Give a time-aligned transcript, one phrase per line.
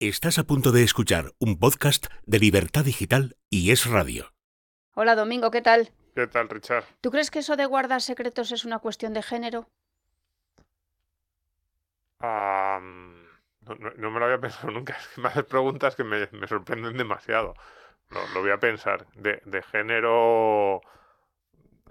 [0.00, 4.32] Estás a punto de escuchar un podcast de Libertad Digital y Es Radio.
[4.94, 5.90] Hola Domingo, ¿qué tal?
[6.14, 6.84] ¿Qué tal, Richard?
[7.00, 9.68] ¿Tú crees que eso de guardar secretos es una cuestión de género?
[12.20, 14.96] No, no- no me lo había pensado nunca.
[14.96, 17.54] Es que me haces preguntas que me, me sorprenden demasiado.
[18.10, 19.06] Lo, lo voy a pensar.
[19.14, 20.80] De, de género.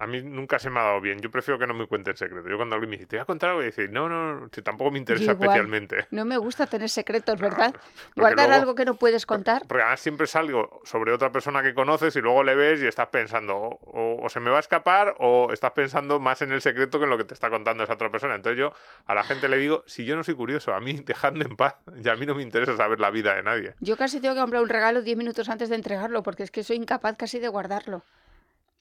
[0.00, 1.20] A mí nunca se me ha dado bien.
[1.20, 2.48] Yo prefiero que no me cuente el secreto.
[2.48, 4.62] Yo cuando alguien me dice, te voy a contar algo, y dice, no, no, si
[4.62, 5.40] tampoco me interesa igual.
[5.48, 6.06] especialmente.
[6.10, 7.74] No me gusta tener secretos, ¿verdad?
[8.16, 9.62] Guardar luego- algo que no puedes contar.
[9.66, 12.86] Porque además siempre es algo sobre otra persona que conoces y luego le ves y
[12.86, 16.52] estás pensando, o, o- o se me va a escapar o estás pensando más en
[16.52, 18.34] el secreto que en lo que te está contando esa otra persona.
[18.34, 18.72] Entonces yo
[19.06, 21.74] a la gente le digo, si yo no soy curioso, a mí dejadme en paz
[22.02, 23.74] y a mí no me interesa saber la vida de nadie.
[23.80, 26.62] Yo casi tengo que comprar un regalo 10 minutos antes de entregarlo porque es que
[26.62, 28.02] soy incapaz casi de guardarlo.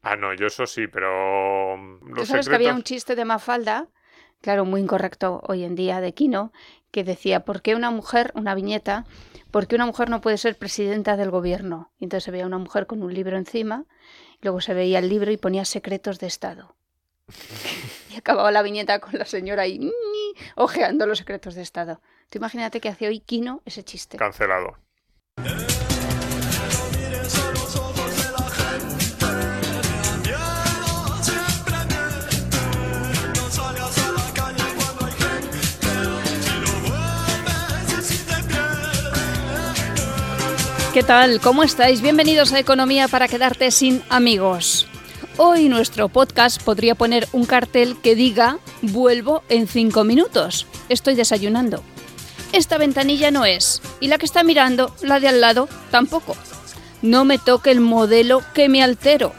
[0.01, 3.87] Ah, no, yo eso sí, pero mm, Tú sabes que había un chiste de Mafalda,
[4.41, 6.51] claro, muy incorrecto hoy en día, de Kino,
[6.91, 9.05] que decía, ¿por qué una mujer, una viñeta,
[9.51, 11.91] por qué una mujer no puede ser presidenta del gobierno?
[11.99, 13.85] Y entonces se veía una mujer con un libro encima,
[14.39, 16.75] y luego se veía el libro y ponía secretos de Estado.
[18.11, 19.91] y acababa la viñeta con la señora ahí, ñi,
[20.55, 22.01] ojeando los secretos de Estado.
[22.29, 24.17] Tú imagínate que hace hoy Kino ese chiste.
[24.17, 24.77] Cancelado.
[40.97, 41.39] ¿Qué tal?
[41.41, 42.01] ¿Cómo estáis?
[42.01, 44.87] Bienvenidos a Economía para quedarte sin amigos.
[45.37, 50.65] Hoy nuestro podcast podría poner un cartel que diga vuelvo en cinco minutos.
[50.89, 51.83] Estoy desayunando.
[52.51, 53.79] Esta ventanilla no es.
[53.99, 56.35] Y la que está mirando, la de al lado, tampoco.
[57.03, 59.33] No me toque el modelo que me altero.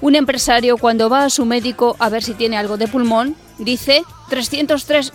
[0.00, 4.04] Un empresario cuando va a su médico a ver si tiene algo de pulmón, dice
[4.30, 5.12] 303,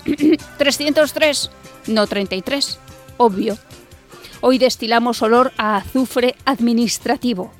[0.59, 1.49] 303,
[1.87, 2.77] no 33.
[3.17, 3.57] Obvio.
[4.45, 7.53] Hoy destilamos olor a azufre administrativo.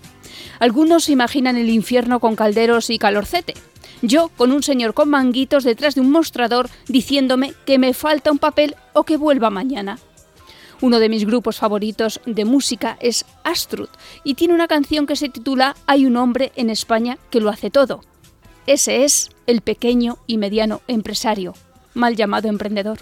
[0.59, 3.53] Algunos imaginan el infierno con calderos y calorcete.
[4.01, 8.38] Yo con un señor con manguitos detrás de un mostrador diciéndome que me falta un
[8.38, 9.97] papel o que vuelva mañana.
[10.81, 13.88] Uno de mis grupos favoritos de música es Astrud
[14.25, 17.69] y tiene una canción que se titula Hay un hombre en España que lo hace
[17.69, 18.03] todo.
[18.67, 21.53] Ese es el pequeño y mediano empresario,
[21.93, 22.99] mal llamado emprendedor.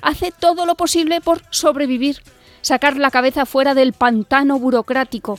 [0.00, 2.22] Hace todo lo posible por sobrevivir,
[2.62, 5.38] sacar la cabeza fuera del pantano burocrático,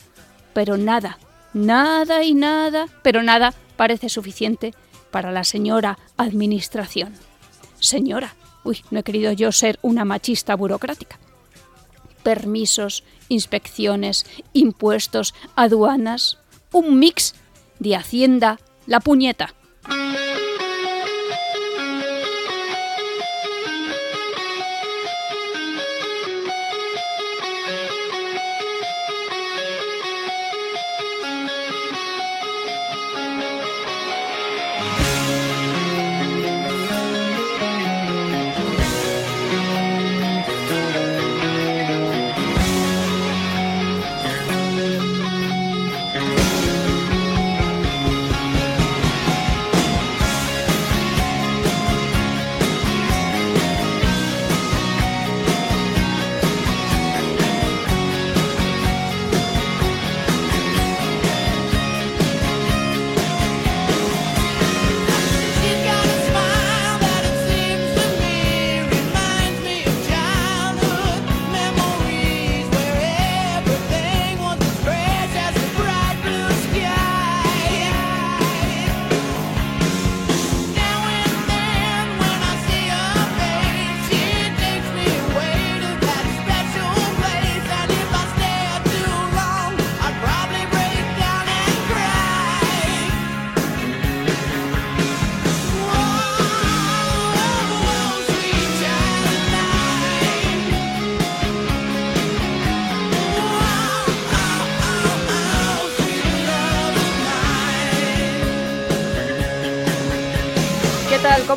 [0.53, 1.17] pero nada,
[1.53, 4.73] nada y nada, pero nada parece suficiente
[5.11, 7.13] para la señora Administración.
[7.79, 11.19] Señora, uy, no he querido yo ser una machista burocrática.
[12.23, 16.37] Permisos, inspecciones, impuestos, aduanas,
[16.71, 17.33] un mix
[17.79, 19.55] de Hacienda, la puñeta.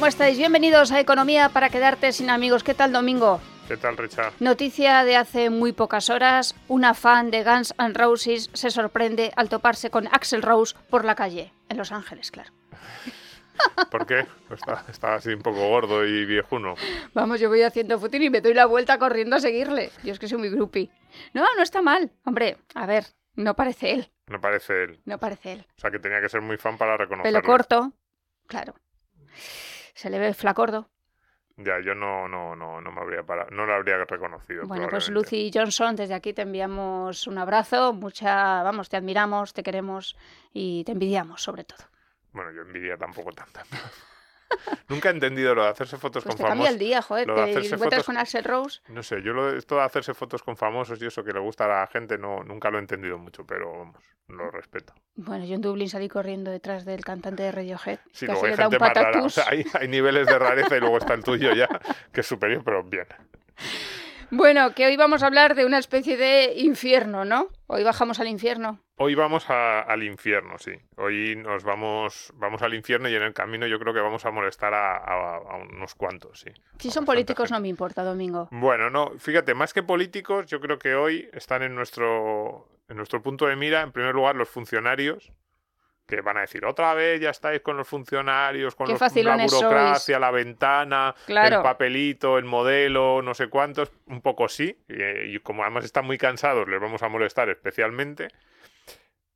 [0.04, 0.36] ¿Cómo estáis?
[0.36, 2.62] Bienvenidos a Economía para quedarte sin amigos.
[2.62, 3.40] ¿Qué tal, Domingo?
[3.66, 4.34] ¿Qué tal, Richard?
[4.38, 6.54] Noticia de hace muy pocas horas.
[6.68, 11.14] Una fan de Guns N' Roses se sorprende al toparse con Axel Rose por la
[11.14, 12.52] calle, en Los Ángeles, claro.
[13.90, 14.26] ¿Por qué?
[14.50, 16.74] Está, está así un poco gordo y viejuno.
[17.14, 19.90] Vamos, yo voy haciendo footing y me doy la vuelta corriendo a seguirle.
[20.02, 20.90] Yo es que soy muy groupie.
[21.32, 22.12] No, no está mal.
[22.26, 23.06] Hombre, a ver,
[23.36, 24.12] no parece él.
[24.26, 25.00] No parece él.
[25.06, 25.66] No parece él.
[25.78, 27.40] O sea, que tenía que ser muy fan para reconocerlo.
[27.40, 27.92] Pelo corto,
[28.46, 28.74] claro.
[29.94, 30.90] Se le ve flacordo.
[31.56, 34.66] Ya, yo no, no, no, no me habría parado, no lo habría reconocido.
[34.66, 35.08] Bueno, pues.
[35.08, 40.16] Lucy Johnson, desde aquí te enviamos un abrazo, mucha, vamos, te admiramos, te queremos
[40.52, 41.86] y te envidiamos sobre todo.
[42.32, 43.62] Bueno, yo envidia tampoco tanta.
[44.88, 46.78] Nunca he entendido lo de hacerse fotos Pues con te cambia el famosos.
[46.80, 48.80] día, joder, lo de te encuentras fotos- con Axel Rose.
[48.88, 51.40] No sé, yo lo de, esto de hacerse fotos con famosos y eso que le
[51.40, 53.96] gusta a la gente, no, nunca lo he entendido mucho, pero vamos,
[54.28, 54.94] lo respeto.
[55.16, 57.98] Bueno, yo en Dublín salí corriendo detrás del cantante de Radiohead.
[58.12, 59.22] Sí, luego hay gente más rara.
[59.22, 61.68] O sea, hay, hay niveles de rareza y luego está el tuyo ya,
[62.12, 63.06] que es superior, pero bien.
[64.30, 67.48] Bueno, que hoy vamos a hablar de una especie de infierno, ¿no?
[67.66, 68.80] Hoy bajamos al infierno.
[68.96, 70.72] Hoy vamos a- al infierno, sí.
[70.96, 74.30] Hoy nos vamos, vamos al infierno y en el camino yo creo que vamos a
[74.30, 76.50] molestar a, a- a unos cuantos, sí.
[76.78, 77.54] Si son políticos gente.
[77.54, 78.48] no me importa, Domingo.
[78.52, 83.22] Bueno, no, fíjate, más que políticos, yo creo que hoy están en nuestro, en nuestro
[83.22, 85.32] punto de mira, en primer lugar, los funcionarios,
[86.06, 89.36] que van a decir, otra vez ya estáis con los funcionarios, con los- la
[89.70, 91.56] burocracia, la ventana, Claro.
[91.56, 96.04] el papelito, el modelo, no sé cuántos, un poco sí, y, y como además están
[96.04, 98.28] muy cansados, les vamos a molestar especialmente.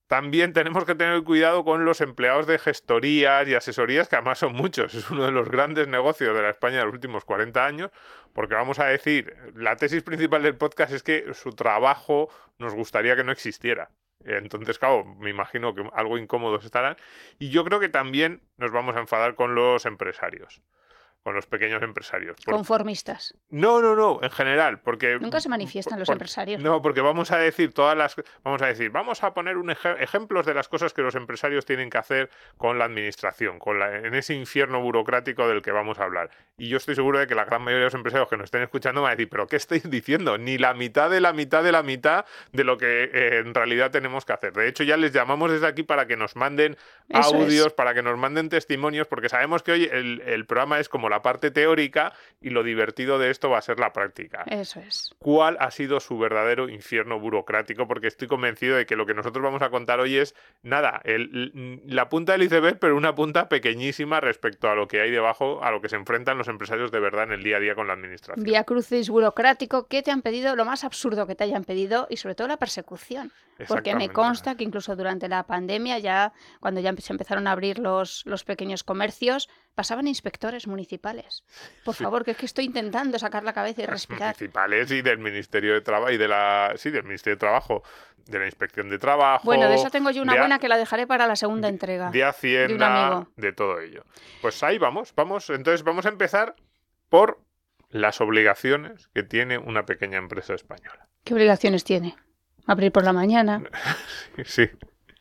[0.06, 4.54] También tenemos que tener cuidado con los empleados de gestorías y asesorías, que además son
[4.54, 4.94] muchos.
[4.94, 7.90] Es uno de los grandes negocios de la España de los últimos 40 años,
[8.32, 13.16] porque vamos a decir, la tesis principal del podcast es que su trabajo nos gustaría
[13.16, 13.90] que no existiera.
[14.24, 16.96] Entonces, claro, me imagino que algo incómodos estarán.
[17.38, 20.60] Y yo creo que también nos vamos a enfadar con los empresarios,
[21.28, 22.36] con los pequeños empresarios.
[22.42, 23.34] Por- Conformistas.
[23.50, 25.18] No, no, no, en general, porque...
[25.18, 26.62] Nunca se manifiestan los por- empresarios.
[26.62, 28.16] No, porque vamos a decir todas las...
[28.42, 31.66] Vamos a decir, vamos a poner un eje- ejemplos de las cosas que los empresarios
[31.66, 35.98] tienen que hacer con la administración, con la, en ese infierno burocrático del que vamos
[35.98, 36.30] a hablar.
[36.56, 38.62] Y yo estoy seguro de que la gran mayoría de los empresarios que nos estén
[38.62, 40.38] escuchando van a decir, pero ¿qué estáis diciendo?
[40.38, 43.90] Ni la mitad de la mitad de la mitad de lo que eh, en realidad
[43.90, 44.54] tenemos que hacer.
[44.54, 46.78] De hecho, ya les llamamos desde aquí para que nos manden
[47.10, 47.26] Eso es.
[47.34, 51.08] audios, para que nos manden testimonios, porque sabemos que hoy el, el programa es como
[51.08, 55.10] la parte teórica y lo divertido de esto va a ser la práctica Eso es.
[55.18, 59.42] cuál ha sido su verdadero infierno burocrático, porque estoy convencido de que lo que nosotros
[59.42, 64.20] vamos a contar hoy es nada, el- la punta del iceberg, pero una punta pequeñísima
[64.20, 67.24] respecto a lo que hay debajo, a lo que se enfrentan los empresarios de verdad
[67.24, 68.44] en el día a día con la administración.
[68.44, 70.54] Vía crucis burocrático, ¿qué te han pedido?
[70.56, 73.32] Lo más absurdo que te hayan pedido y sobre todo la persecución.
[73.66, 77.80] Porque me consta que incluso durante la pandemia, ya cuando ya se empezaron a abrir
[77.80, 80.88] los, los pequeños comercios, pasaban inspectores municipales.
[81.84, 82.04] Por Sí.
[82.04, 84.34] favor, que es que estoy intentando sacar la cabeza y respirar.
[84.34, 87.82] municipales y del Ministerio de Trabajo y de la sí, del Ministerio de Trabajo,
[88.26, 89.42] de la Inspección de Trabajo.
[89.44, 92.10] Bueno, de esa tengo yo una a- buena que la dejaré para la segunda entrega.
[92.10, 93.30] de Hacienda, amigo.
[93.36, 94.04] de todo ello.
[94.42, 95.48] Pues ahí vamos, vamos.
[95.50, 96.54] Entonces vamos a empezar
[97.08, 97.40] por
[97.90, 101.08] las obligaciones que tiene una pequeña empresa española.
[101.24, 102.16] ¿Qué obligaciones tiene?
[102.66, 103.62] Abrir por la mañana,
[104.44, 104.68] Sí.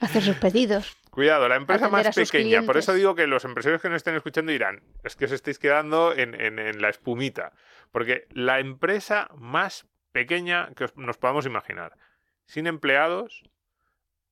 [0.02, 0.98] hacer sus pedidos.
[1.18, 2.62] Cuidado, la empresa más pequeña.
[2.62, 5.58] Por eso digo que los empresarios que nos estén escuchando dirán, es que os estáis
[5.58, 7.54] quedando en, en- en la espumita.
[7.92, 11.94] Porque la empresa más pequeña que os- nos podamos imaginar,
[12.46, 13.42] sin empleados,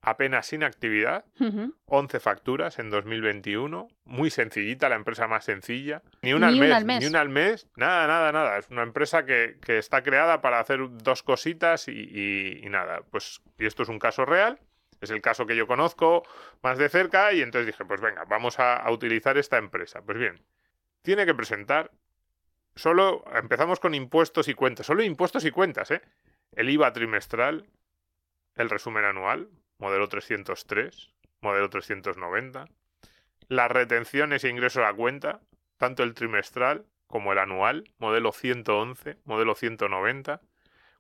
[0.04, 1.74] apenas sin actividad, Ujú.
[1.86, 6.68] 11 facturas en 2021, muy sencillita, la empresa más sencilla, ni una, Ni al, mes,
[6.70, 7.00] una al mes.
[7.02, 10.60] ni una al mes, nada, nada, nada, es una empresa que, que está creada para
[10.60, 14.60] hacer dos cositas y, y- y nada, pues y esto es un caso real,
[15.02, 16.24] es el caso que yo conozco
[16.62, 20.02] más de cerca y entonces dije, pues venga, vamos a, utilizar esta empresa.
[20.02, 20.44] Pues bien,
[21.02, 21.92] tiene que presentar,
[22.76, 26.02] solo empezamos con impuestos y cuentas, solo impuestos y cuentas, ¿eh?
[26.52, 27.66] El IVA trimestral,
[28.56, 32.68] el resumen anual, modelo 303, modelo 390,
[33.48, 35.42] las retenciones e ingresos a cuenta,
[35.78, 40.42] tanto el trimestral como el anual, modelo 111, modelo 190.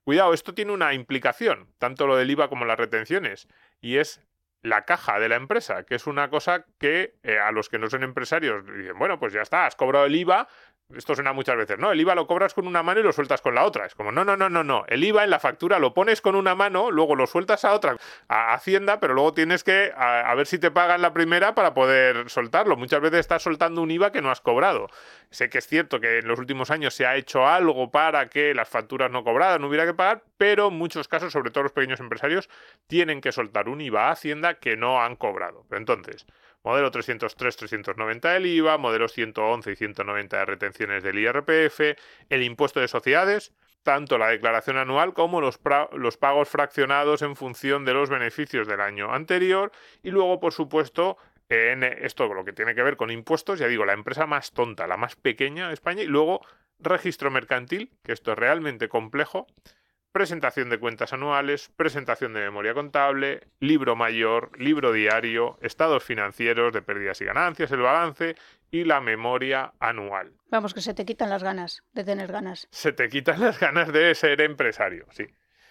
[0.05, 3.47] Cuidado, esto tiene una implicación, tanto lo del IVA como las retenciones,
[3.81, 4.21] y es
[4.61, 7.89] la caja de la empresa, que es una cosa que eh, a los que no
[7.89, 10.47] son empresarios dicen, bueno, pues ya está, has cobrado el IVA,
[10.93, 13.41] esto suena muchas veces, no, el IVA lo cobras con una mano y lo sueltas
[13.41, 13.87] con la otra.
[13.87, 14.85] Es como, no, no, no, no, no.
[14.87, 17.97] El IVA en la factura lo pones con una mano, luego lo sueltas a otra,
[18.27, 22.29] a Hacienda, pero luego tienes que a, ver si te pagan la primera para poder
[22.29, 22.77] soltarlo.
[22.77, 24.87] Muchas veces estás soltando un IVA que no has cobrado.
[25.31, 28.53] Sé que es cierto que en los últimos años se ha hecho algo para que
[28.53, 31.71] las facturas no cobradas no hubiera que pagar, pero en muchos casos, sobre todo los
[31.71, 32.47] pequeños empresarios,
[32.85, 35.65] tienen que soltar un IVA a Hacienda que no han cobrado.
[35.71, 36.27] Entonces,
[36.65, 41.79] modelo 303, 390 del IVA, modelos 111 y 190 de retenciones del IRPF,
[42.29, 43.53] el impuesto de sociedades,
[43.83, 45.59] tanto la declaración anual como los,
[45.93, 51.17] los, pagos fraccionados en función de los beneficios del año anterior y luego, por supuesto,
[51.49, 54.87] en esto lo que tiene que ver con impuestos, ya digo, la empresa más tonta,
[54.87, 56.41] la más pequeña de España y luego
[56.79, 59.45] registro mercantil, que esto es realmente complejo,
[60.15, 66.81] presentación de cuentas anuales, presentación de memoria contable, libro mayor, libro diario, estados financieros de
[66.81, 68.37] pérdidas y ganancias, el balance
[68.71, 70.31] y la memoria anual.
[70.47, 72.69] Vamos, que se te quitan las ganas de tener ganas.
[72.71, 75.25] Se te quitan las ganas de ser empresario, sí.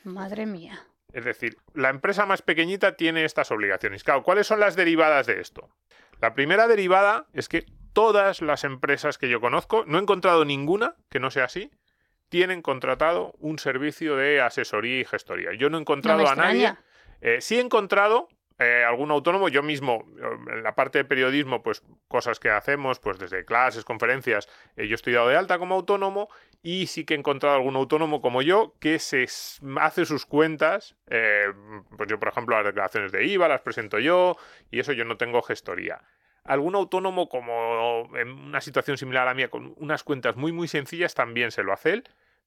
[0.05, 0.79] Madre mía.
[1.15, 4.05] Es decir, la empresa más pequeñita tiene estas obligaciones.
[4.05, 5.71] Claro, ¿cuáles son las derivadas de esto?
[6.21, 10.97] La primera derivada es que todas las empresas que yo conozco, no he encontrado ninguna
[11.09, 11.71] que no sea así,
[12.35, 15.51] tienen contratado un servicio de asesoría y gestoría.
[15.57, 16.75] Yo no he encontrado a nadie.
[17.21, 18.27] Eh, sí he encontrado
[18.59, 20.05] eh, algún autónomo, yo mismo,
[20.51, 24.97] en la parte de periodismo, pues cosas que hacemos, pues desde clases, conferencias, eh, yo
[24.97, 26.29] estoy dado de alta como autónomo
[26.61, 29.29] y sí que he encontrado algún autónomo como yo que se
[29.81, 34.37] hace sus cuentas, pues yo por ejemplo las declaraciones de IVA las presento yo
[34.73, 36.03] y eso yo no tengo gestoría
[36.45, 40.69] algún autónomo como en una situación similar a la mía, con unas cuentas muy muy
[40.69, 42.05] sencillas, también se lo hace él.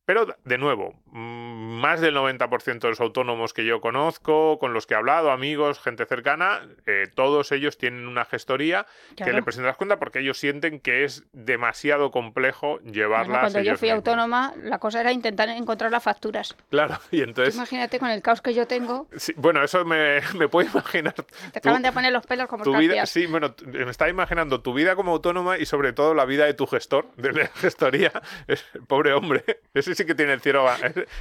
[0.08, 4.88] Pero, de nuevo, mm, más del 90% de los autónomos que yo conozco, con los
[4.88, 8.86] que he hablado, amigos, gente cercana, eh, todos ellos tienen una gestoría
[9.18, 13.42] que le presentan las cuentas porque ellos sienten que es demasiado complejo llevarlas.
[13.42, 16.56] cuando yo fui autónoma, la cosa era intentar encontrar las facturas.
[16.70, 17.56] Claro, y entonces.
[17.56, 19.10] imagínate con el caos que yo tengo.
[19.36, 21.16] bueno, eso me, me puedo imaginar.
[21.52, 24.74] Te acaban de poner los pelos como tu vida, Sí, bueno, me estaba imaginando tu
[24.74, 28.14] vida como autónoma y sobre todo la vida de tu gestor, de la gestoría.
[28.88, 29.44] pobre hombre.
[29.74, 30.66] Ese sí que tiene el cielo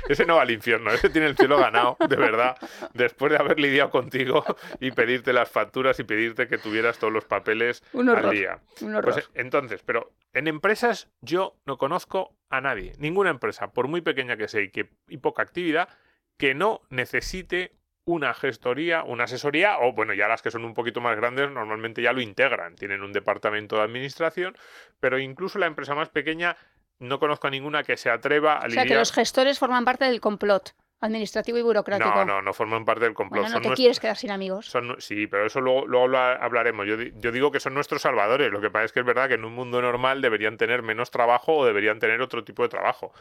[0.09, 2.57] ese no va al infierno, ese tiene el cielo ganado, de verdad,
[2.93, 4.45] después de haber lidiado contigo
[4.81, 8.61] y pedirte las facturas y pedirte que tuvieras todos los papeles al día.
[9.03, 14.37] Pues, entonces, pero en empresas yo no conozco a nadie, ninguna empresa, por muy pequeña
[14.37, 15.89] que sea y, que, y poca actividad,
[16.37, 17.73] que no necesite
[18.05, 22.03] una gestoría, una asesoría, o bueno, ya las que son un poquito más grandes normalmente
[22.03, 24.57] ya lo integran, tienen un departamento de administración,
[25.01, 26.57] pero incluso la empresa más pequeña
[26.99, 30.05] no conozco a ninguna que se atreva a O sea, que los gestores forman parte
[30.05, 32.11] del complot administrativo y burocrático.
[32.11, 33.43] No, no, no forman parte del complot.
[33.43, 34.67] Bueno, no te quieres quedar sin amigos.
[34.67, 36.87] Son, sí, pero eso luego, luego hablaremos.
[36.87, 38.51] Yo, yo, digo que son nuestros salvadores.
[38.51, 41.11] Lo que pasa es que es verdad que en un mundo normal deberían tener menos
[41.11, 43.13] trabajo o deberían tener otro tipo de trabajo.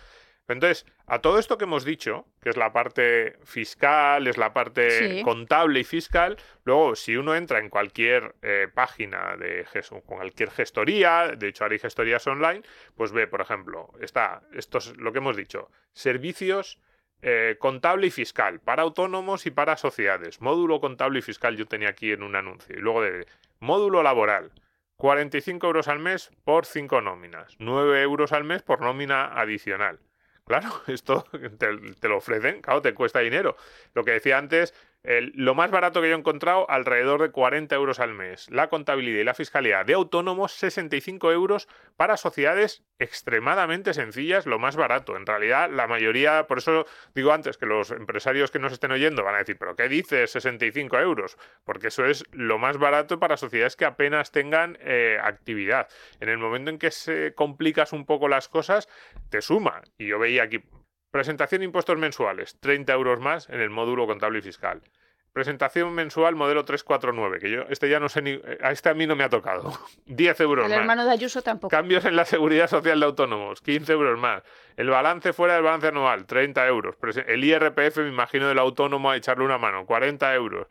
[0.47, 5.23] Entonces, a todo esto que hemos dicho, que es la parte fiscal, es la parte
[5.23, 11.33] contable y fiscal, luego si uno entra en cualquier eh, página de con cualquier gestoría,
[11.35, 12.61] de hecho hay gestorías online,
[12.95, 16.79] pues ve, por ejemplo, está, esto es lo que hemos dicho, servicios
[17.21, 20.41] eh, contable y fiscal para autónomos y para sociedades.
[20.41, 22.77] Módulo contable y fiscal yo tenía aquí en un anuncio.
[22.77, 23.25] Y luego de
[23.59, 24.51] módulo laboral.
[24.97, 27.55] 45 euros al mes por 5 nóminas.
[27.59, 29.99] 9 euros al mes por nómina adicional.
[30.45, 31.25] Claro, esto
[31.57, 33.57] te, lo ofrecen, claro, te cuesta dinero.
[33.93, 34.73] Lo que decía antes,
[35.33, 38.49] lo más barato que yo he encontrado, alrededor de 40 euros al mes.
[38.49, 44.75] La contabilidad y la fiscalidad de autónomos, 65 euros para sociedades extremadamente sencillas, lo más
[44.75, 45.15] barato.
[45.15, 49.23] En realidad, la mayoría, por eso digo antes que los empresarios que nos estén oyendo
[49.23, 51.37] van a decir, pero ¿qué dices 65 euros?
[51.63, 55.87] Porque eso es lo más barato para sociedades que apenas tengan eh, actividad.
[56.19, 58.87] En el momento en que se complicas un poco las cosas,
[59.29, 59.81] te suma.
[59.97, 60.63] Y yo veía aquí,
[61.15, 64.81] Presentación de impuestos mensuales, 30 euros más en el módulo contable y fiscal.
[65.31, 68.37] Presentación mensual modelo 349, que yo este ya no sé ni...
[68.61, 69.71] A este a mí no me ha tocado.
[70.07, 70.75] 10 euros el más.
[70.75, 71.69] El hermano de Ayuso tampoco.
[71.69, 74.43] Cambios en la seguridad social de autónomos, 15 euros más.
[74.75, 76.97] El balance fuera del balance anual, 30 euros.
[77.25, 80.67] El IRPF, me imagino, del autónomo a echarle una mano, 40 euros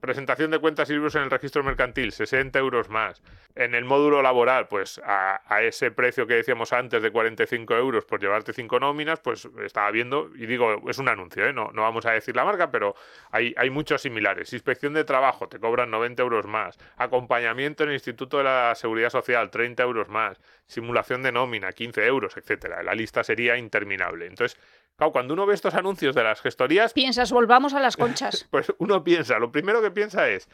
[0.00, 3.22] presentación de cuentas y libros en el registro mercantil, 60 euros más.
[3.54, 8.20] En el módulo laboral, pues a, ese precio que decíamos antes de 45 euros por
[8.20, 11.52] llevarte cinco nóminas, pues estaba viendo, y digo, es un anuncio, ¿eh?
[11.52, 12.94] no, no vamos a decir la marca, pero
[13.30, 14.52] hay, hay muchos similares.
[14.52, 16.78] Inspección de trabajo, te cobran 90 euros más.
[16.96, 20.38] Acompañamiento en el Instituto de la Seguridad Social, 30 euros más.
[20.66, 22.82] Simulación de nómina, 15 euros, etcétera.
[22.82, 24.26] La lista sería interminable.
[24.26, 24.60] Entonces,
[24.96, 26.92] Claro, cuando uno ve estos anuncios de las gestorías...
[26.94, 28.46] Piensas, volvamos a las conchas.
[28.50, 30.48] pues uno piensa, lo primero que piensa es,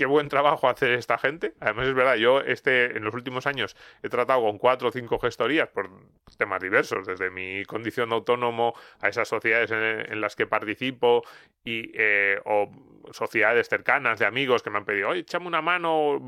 [0.00, 1.52] qué buen trabajo hace esta gente.
[1.60, 5.18] Además, es verdad, yo este, en los últimos años he tratado con cuatro o cinco
[5.18, 5.90] gestorías por
[6.38, 11.22] temas diversos, desde mi condición de autónomo a esas sociedades en, las que participo
[11.66, 12.70] y, eh, o
[13.12, 16.18] sociedades cercanas de amigos que me han pedido, oye, échame una mano,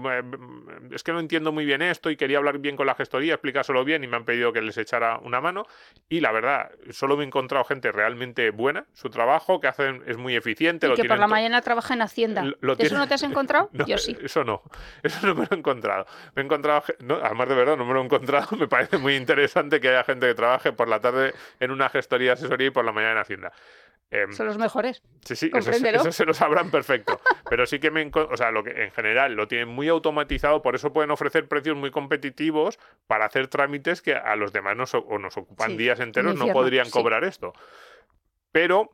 [0.91, 3.85] es que no entiendo muy bien esto y quería hablar bien con la gestoría, explicárselo
[3.87, 5.65] bien y me han pedido que les echara una mano.
[6.11, 10.19] Y la verdad, solo me he encontrado gente realmente buena, su trabajo que hacen es
[10.19, 10.89] muy eficiente.
[10.89, 12.45] Y que por la mañana trabaja en Hacienda.
[12.79, 13.62] ¿Eso no te has encontrado?
[13.87, 14.17] Yo sí.
[14.23, 14.63] Eso no,
[15.03, 16.07] eso no me lo he encontrado.
[16.35, 16.85] Me he encontrado,
[17.23, 20.27] además de verdad, no me lo he encontrado, me parece muy interesante que haya gente
[20.27, 23.53] que trabaje por la tarde en una gestoría asesoría y por la mañana en Hacienda.
[24.13, 25.03] Em, Son los mejores.
[25.25, 27.19] Sí, sí, eso, se lo sabrán perfecto.
[27.49, 28.11] Pero sí que me.
[28.13, 31.79] O sea, lo que en general lo tienen muy automatizado, por eso pueden ofrecer precios
[31.79, 36.37] muy competitivos para hacer trámites que a los demás nos, o nos ocupan días enteros,
[36.37, 37.55] no podrían cobrar esto.
[38.53, 38.91] Pero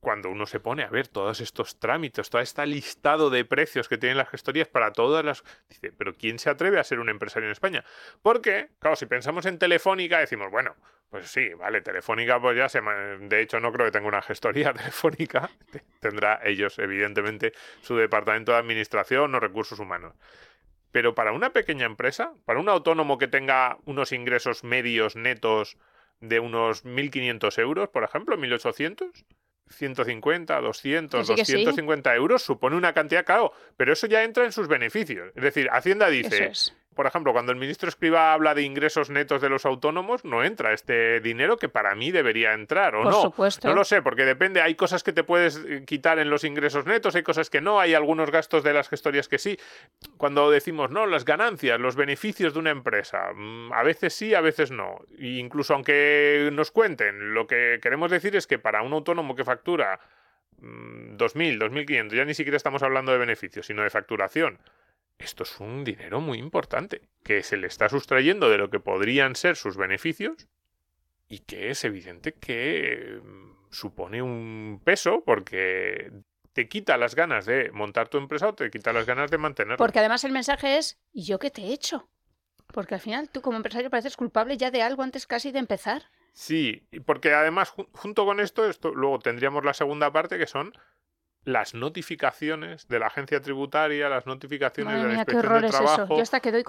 [0.00, 3.98] cuando uno se pone a ver todos estos trámites, todo este listado de precios que
[3.98, 5.44] tienen las gestorías para todas las...
[5.68, 7.84] Dice, pero ¿quién se atreve a ser un empresario en España?
[8.22, 10.74] Porque, claro, si pensamos en Telefónica, decimos, bueno,
[11.10, 12.80] pues sí, vale, Telefónica, pues ya se...
[12.80, 15.50] De hecho, no creo que tenga una gestoría telefónica.
[16.00, 17.52] Tendrá ellos, evidentemente,
[17.82, 20.14] su departamento de administración o recursos humanos.
[20.92, 25.76] Pero para una pequeña empresa, para un autónomo que tenga unos ingresos medios netos
[26.20, 29.24] de unos 1.500 euros, por ejemplo, 1.800,
[29.70, 35.32] 150, 200, 250 euros supone una cantidad, claro, pero eso ya entra en sus beneficios.
[35.34, 36.52] Es decir, Hacienda dice,
[37.00, 40.74] por ejemplo, cuando el ministro Escriba habla de ingresos netos de los autónomos, no entra
[40.74, 43.22] este dinero que para mí debería entrar, ¿o por no?
[43.22, 43.66] Supuesto.
[43.66, 46.84] No lo sé, porque depende, hay cosas que te puedes eh, quitar en los ingresos
[46.84, 49.56] netos, hay cosas que no, hay algunos gastos de las gestorias que sí.
[50.18, 54.42] Cuando decimos, no, las ganancias, los beneficios de una empresa, mm, a veces sí, a
[54.42, 54.98] veces no.
[55.18, 59.44] E incluso aunque nos cuenten, lo que queremos decir es que para un autónomo que
[59.44, 60.00] factura
[60.58, 64.58] 2.000, mm, 2.500, ya ni siquiera estamos hablando de beneficios, sino de facturación
[65.20, 69.36] esto es un dinero muy importante, que se le está sustrayendo de lo que podrían
[69.36, 70.48] ser sus beneficios
[71.28, 76.10] y que es evidente que mm, supone un peso porque
[76.52, 79.76] te quita las ganas de montar tu empresa o te quita las ganas de mantenerla.
[79.76, 82.08] Porque además el mensaje es, ¿y yo qué te he hecho?
[82.72, 86.04] Porque al final tú como empresario pareces culpable ya de algo antes casi de empezar.
[86.32, 90.72] Sí, porque además junto con esto, esto luego tendríamos la segunda parte que son
[91.44, 96.16] las notificaciones de la agencia tributaria, las notificaciones de la inspección de trabajo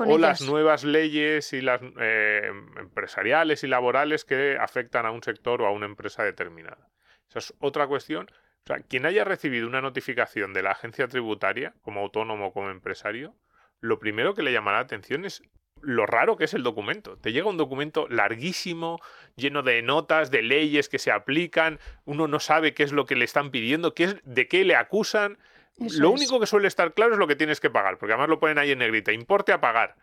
[0.08, 5.62] o las nuevas leyes y las eh, empresariales y laborales que afectan a un sector
[5.62, 6.90] o a una empresa determinada.
[7.30, 8.28] Esa es otra cuestión.
[8.64, 12.70] O sea, quien haya recibido una notificación de la agencia tributaria, como autónomo o como
[12.70, 13.36] empresario,
[13.80, 15.42] lo primero que le llamará la atención es
[15.82, 17.18] lo raro que es el documento.
[17.18, 19.00] Te llega un documento larguísimo,
[19.36, 23.16] lleno de notas, de leyes que se aplican, uno no sabe qué es lo que
[23.16, 25.38] le están pidiendo, qué es, de qué le acusan.
[25.78, 28.40] lo único que suele estar claro es lo que tienes que pagar, porque además lo
[28.40, 29.96] ponen ahí en negrita, importe a pagar.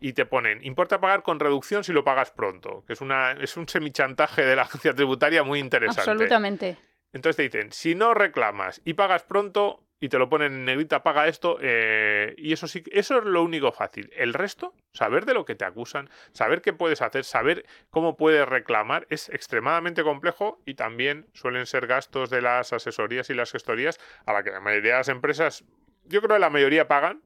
[0.00, 3.32] Y te ponen, importe a pagar con reducción si lo pagas pronto, que es, una,
[3.32, 6.10] es un semichantaje de la agencia tributaria muy interesante.
[6.10, 6.76] Absolutamente.
[7.12, 11.02] Entonces te dicen, si no reclamas y pagas pronto, y te lo ponen en negrita,
[11.02, 14.10] paga esto, eh, y eso sí, eso es lo único fácil.
[14.14, 18.46] El resto, saber de lo que te acusan, saber qué puedes hacer, saber cómo puedes
[18.46, 23.98] reclamar, es extremadamente complejo y también suelen ser gastos de las asesorías y las gestorías
[24.26, 25.64] a la que la mayoría de las empresas
[26.06, 27.22] yo creo que la mayoría pagan,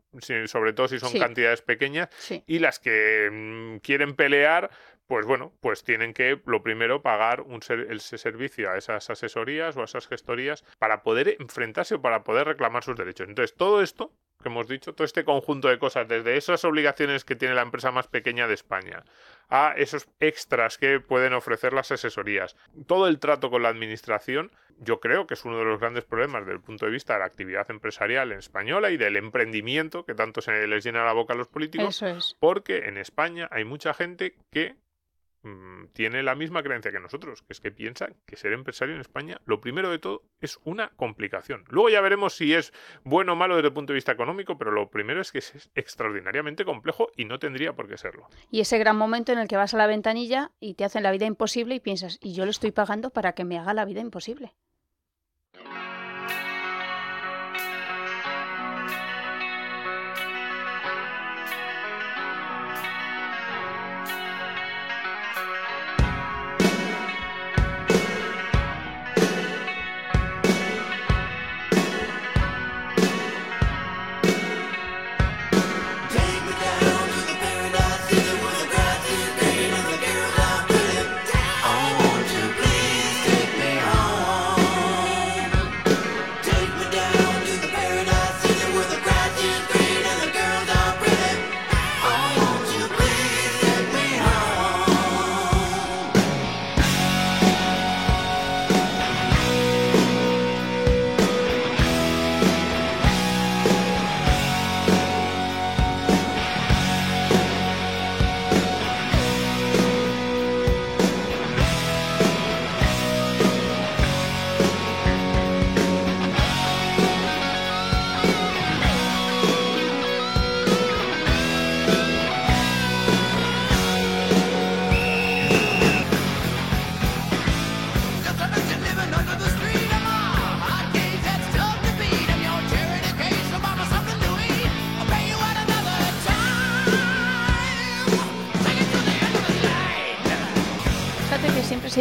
[0.47, 2.09] sobre todo si son cantidades pequeñas,
[2.47, 4.71] y las que mm, quieren pelear,
[5.09, 9.81] pues bueno, pues tienen que, lo primero, pagar un ese servicio a esas asesorías o
[9.81, 13.27] a esas gestorías para poder enfrentarse o para poder reclamar sus derechos.
[13.27, 17.35] Entonces, todo esto que hemos dicho, todo este conjunto de cosas, desde esas obligaciones que
[17.35, 19.03] tiene la empresa más pequeña de España,
[19.49, 22.55] a esos extras que pueden ofrecer las asesorías,
[22.87, 26.43] todo el trato con la administración, yo creo que es uno de los grandes problemas
[26.43, 30.15] desde el punto de vista de la actividad empresarial en española y del emprendimiento que
[30.15, 32.05] tanto se les llena la boca a los políticos,
[32.39, 34.77] porque en España hay mucha gente que
[35.49, 39.01] Mm, tiene la misma creencia que nosotros, que es que piensa que ser empresario en
[39.01, 41.65] España, lo primero de todo, es una complicación.
[41.69, 42.73] Luego ya veremos si es
[43.05, 45.71] bueno o malo desde el punto de vista económico, pero lo primero es que es
[45.75, 48.29] extraordinariamente complejo y no tendría por qué serlo.
[48.51, 51.13] Y ese gran momento en el que vas a la ventanilla y te hacen la
[51.13, 54.01] vida imposible y piensas, y yo le estoy pagando para que me haga la vida
[54.01, 54.55] imposible.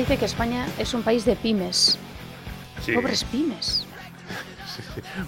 [0.08, 2.00] Dice que España es un país de pymes.
[2.82, 3.86] Sí, Pobres pymes.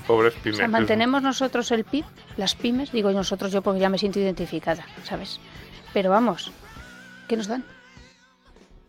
[0.07, 0.57] pobres O pymes.
[0.57, 2.05] sea, Es- mantenemos nosotros el PIB,
[2.37, 5.41] las pymes, digo nosotros yo porque ya me siento identificada, ¿sabes?
[5.93, 6.53] Pero vamos,
[7.27, 7.65] ¿qué nos dan?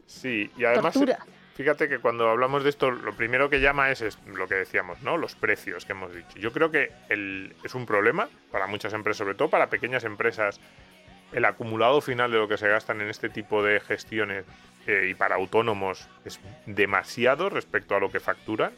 [0.07, 1.19] Sí, y además, Tortura.
[1.57, 5.03] fíjate que cuando hablamos de esto, lo primero que llama es, es lo que decíamos,
[5.03, 5.17] ¿no?
[5.17, 6.39] Los precios que hemos dicho.
[6.39, 10.61] Yo creo que el- es un problema para muchas empresas, sobre todo para pequeñas empresas,
[11.33, 14.45] el acumulado final de lo que se gastan en este tipo de gestiones
[14.87, 18.73] eh, y para autónomos es demasiado respecto a lo que facturan.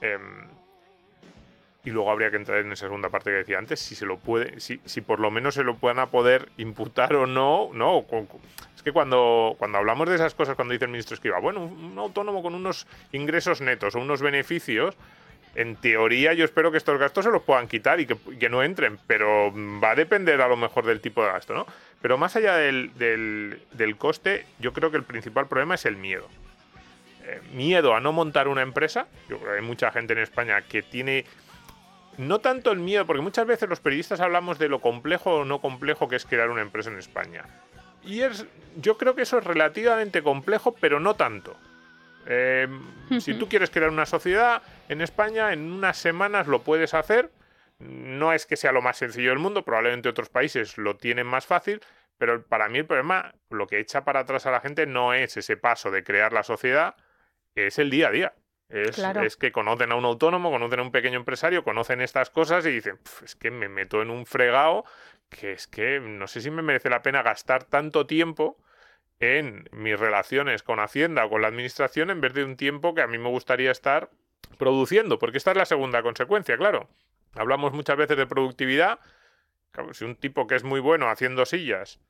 [0.00, 0.46] Em,
[1.84, 4.18] y luego habría que entrar en esa segunda parte que decía antes, si se lo
[4.18, 8.04] puede, si, si por lo menos se lo puedan a poder imputar o no, no.
[8.76, 11.98] es que cuando, cuando hablamos de esas cosas, cuando dice el ministro Escriba, bueno, un
[11.98, 14.96] autónomo con unos ingresos netos o unos beneficios,
[15.60, 18.98] en teoría yo espero que estos gastos se los puedan quitar y que, no entren,
[19.08, 21.66] pero va a depender a lo mejor del tipo de gasto, ¿no?
[22.00, 25.96] Pero más allá del, del- del coste, yo creo que el principal problema es el
[25.96, 26.28] miedo.
[27.24, 29.08] Eh, miedo a no montar una empresa.
[29.28, 31.24] Yo creo que hay mucha gente en España que tiene
[32.18, 35.60] no tanto el miedo, porque muchas veces los periodistas hablamos de lo complejo o no
[35.60, 37.44] complejo que es crear una empresa en España.
[38.04, 41.56] Y es, yo creo que eso es relativamente complejo, pero no tanto.
[42.26, 42.68] Eh,
[43.20, 47.30] Si tú quieres crear una sociedad en España, en unas semanas lo puedes hacer.
[47.78, 51.46] No es que sea lo más sencillo del mundo, probablemente otros países lo tienen más
[51.46, 51.80] fácil,
[52.16, 55.36] pero para mí el problema, lo que echa para atrás a la gente no es
[55.36, 56.96] ese paso de crear la sociedad,
[57.54, 58.34] es el día a día.
[58.68, 59.22] Es, Claro.
[59.22, 62.70] es que conocen a un autónomo, conocen a un pequeño empresario, conocen estas cosas y
[62.70, 64.84] dicen, "Pf, es que me meto en un fregado
[65.30, 68.58] que es que no sé si me merece la pena gastar tanto tiempo
[69.20, 73.02] en mis relaciones con Hacienda o con la Administración en vez de un tiempo que
[73.02, 74.10] a mí me gustaría estar
[74.56, 76.88] produciendo, porque esta es la segunda consecuencia, claro.
[77.34, 78.98] Hablamos muchas veces de productividad.
[79.70, 82.00] Claro, si un tipo que es muy bueno haciendo sillas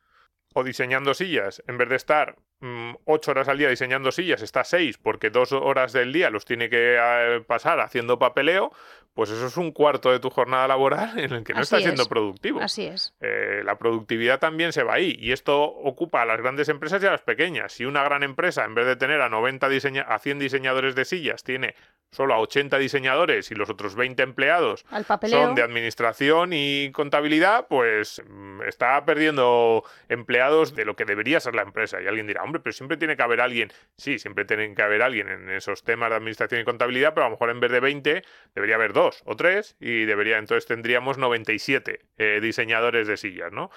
[0.55, 4.65] o diseñando sillas, en vez de estar mm, ocho horas al día diseñando sillas, está
[4.65, 8.73] seis porque dos horas del día los tiene que eh, pasar haciendo papeleo,
[9.19, 11.83] pues eso es un cuarto de tu jornada laboral en el que no Así estás
[11.83, 12.61] siendo productivo.
[12.61, 13.15] Así es.
[13.21, 15.17] Eh, la productividad también se va ahí.
[15.19, 17.73] Y esto ocupa a las grandes empresas y a las pequeñas.
[17.73, 21.05] Si una gran empresa, en vez de tener a 90 diseña a 100 diseñadores de
[21.05, 21.75] sillas, tiene
[22.11, 27.67] solo a 80 diseñadores y los otros 20 empleados Al son de administración y contabilidad,
[27.69, 32.01] pues mm, está perdiendo empleados de lo que debería ser la empresa.
[32.01, 33.73] Y alguien dirá, hombre, pero siempre tiene que haber alguien.
[33.97, 37.29] Sí, siempre tiene que haber alguien en esos temas de administración y contabilidad, pero a
[37.29, 38.23] lo mejor en vez de 20
[38.55, 43.71] debería haber dos o tres y debería entonces tendríamos 97 eh, diseñadores de sillas, ¿no?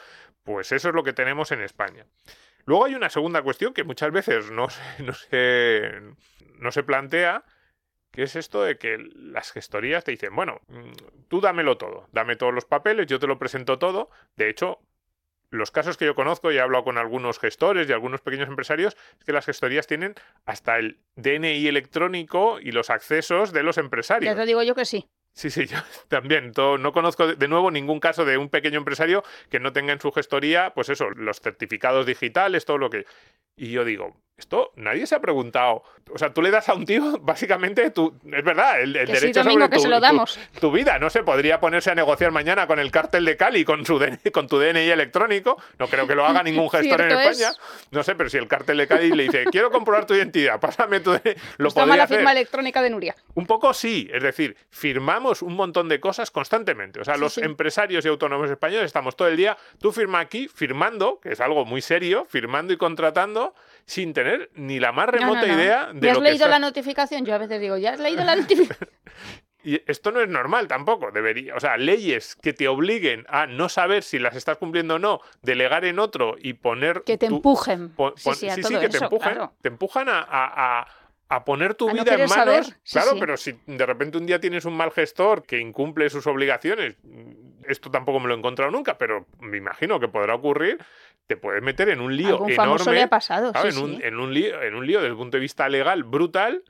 [0.44, 2.06] Pues eso es lo que tenemos en España.
[2.66, 5.92] Luego hay una segunda cuestión que muchas veces no se, no se,
[6.60, 7.44] no se plantea,
[8.12, 10.92] que es esto de que las gestorías te dicen, bueno, mm,
[11.28, 14.10] tú dámelo todo, dame todos los papeles, yo te lo presento todo.
[14.36, 14.80] De hecho,
[15.50, 18.96] los casos que yo conozco, y he hablado con algunos gestores y algunos pequeños empresarios,
[19.20, 24.34] es que las gestorías tienen hasta el DNI electrónico y los accesos de los empresarios.
[24.34, 25.08] Ya te digo yo que sí.
[25.34, 25.78] Sí, sí, yo
[26.10, 26.52] también.
[26.52, 29.94] todo- no conozco de- de nuevo ningún caso de un pequeño empresario que no tenga
[29.94, 33.06] en su gestoría, pues eso, los certificados digitales, todo lo que.
[33.62, 35.84] Y yo digo, esto nadie se ha preguntado.
[36.14, 39.16] O sea, tú le das a un tío, básicamente, tu, es verdad, el, el Que
[39.16, 40.40] sí, derecho Domingo, sobre que tu, se lo tu- damos.
[40.60, 40.98] tu vida.
[40.98, 44.32] No se podría ponerse a negociar mañana con el cártel de Cali con, su DNI
[44.34, 45.62] con tu DNI electrónico.
[45.78, 47.40] No creo que lo haga ningún gestor en es.
[47.40, 47.56] España.
[47.92, 51.00] No sé, pero si el cártel de Cali le dice, quiero comprobar tu identidad, pásame
[51.02, 51.22] tu DNI,
[51.58, 52.18] lo Está podría mala hacer.
[52.18, 53.16] firma electrónica de Nuria.
[53.36, 57.00] Un poco sí, es decir, firmamos un montón de cosas constantemente.
[57.00, 57.42] O sea, Sí, los sí.
[57.44, 61.64] empresarios y autónomos españoles estamos todo el día, tú firma aquí, firmando, que es algo
[61.64, 63.51] muy serio, firmando y contratando,
[63.86, 65.54] sin tener ni la más No, no, remota no.
[65.54, 67.26] idea de ¿Ya has lo que leído la notificación?
[67.26, 68.90] Yo a veces digo, ¿ya has leído la notificación?
[69.64, 73.70] Y esto no es normal tampoco, debería, o sea, leyes que te obliguen a no
[73.70, 77.36] saber si las estás cumpliendo o no, delegar en otro y poner que te tu-
[77.36, 77.90] empujen.
[77.90, 79.54] pon- sí, pon- sí, sí, que te empujan, claro.
[79.62, 80.88] te empujan a, a- a-
[81.30, 82.76] a poner tu A no vida en manos.
[82.84, 83.18] sí, claro, sí.
[83.20, 86.96] pero si de repente un día tienes un mal gestor que incumple sus obligaciones,
[87.68, 90.78] esto tampoco me lo he encontrado nunca, pero me imagino que podrá ocurrir,
[91.28, 92.94] te puedes meter en un lío enorme.
[92.94, 93.52] le ha pasado.
[93.52, 94.02] claro, sí, en, un, sí.
[94.04, 96.64] en un lío, en un lío desde el punto de vista legal brutal.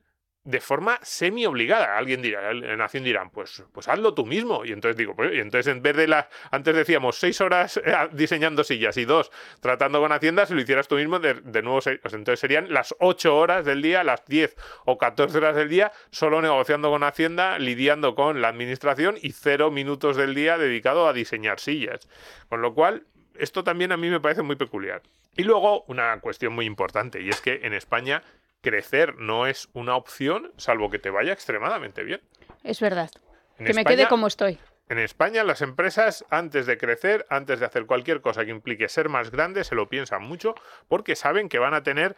[0.44, 1.98] De forma semi obligada.
[1.98, 4.66] Alguien dirá, en Nación dirán, pues, pues hazlo tú mismo.
[4.66, 7.94] Y entonces digo, pues, y entonces en vez de las, antes decíamos seis horas eh,
[8.12, 11.80] diseñando sillas y dos tratando con Hacienda, si lo hicieras tú mismo, de, de nuevo,
[11.80, 15.92] pues entonces serían las ocho horas del día, las 10 o 14 horas del día,
[16.10, 21.14] solo negociando con Hacienda, lidiando con la administración y cero minutos del día dedicado a
[21.14, 22.08] diseñar sillas.
[22.50, 25.02] Con lo cual, esto también a mí me parece muy peculiar.
[25.36, 28.24] Y luego, una cuestión muy importante, y es que en España
[28.62, 32.22] crecer no es una opción, salvo que te vaya extremadamente bien.
[32.64, 33.10] Es verdad.
[33.58, 34.60] En que me quede como estoy.
[34.90, 39.08] En España las empresas antes de crecer, antes de hacer cualquier cosa que implique ser
[39.08, 40.54] más grandes, se lo piensan mucho
[40.88, 42.16] porque saben que van a tener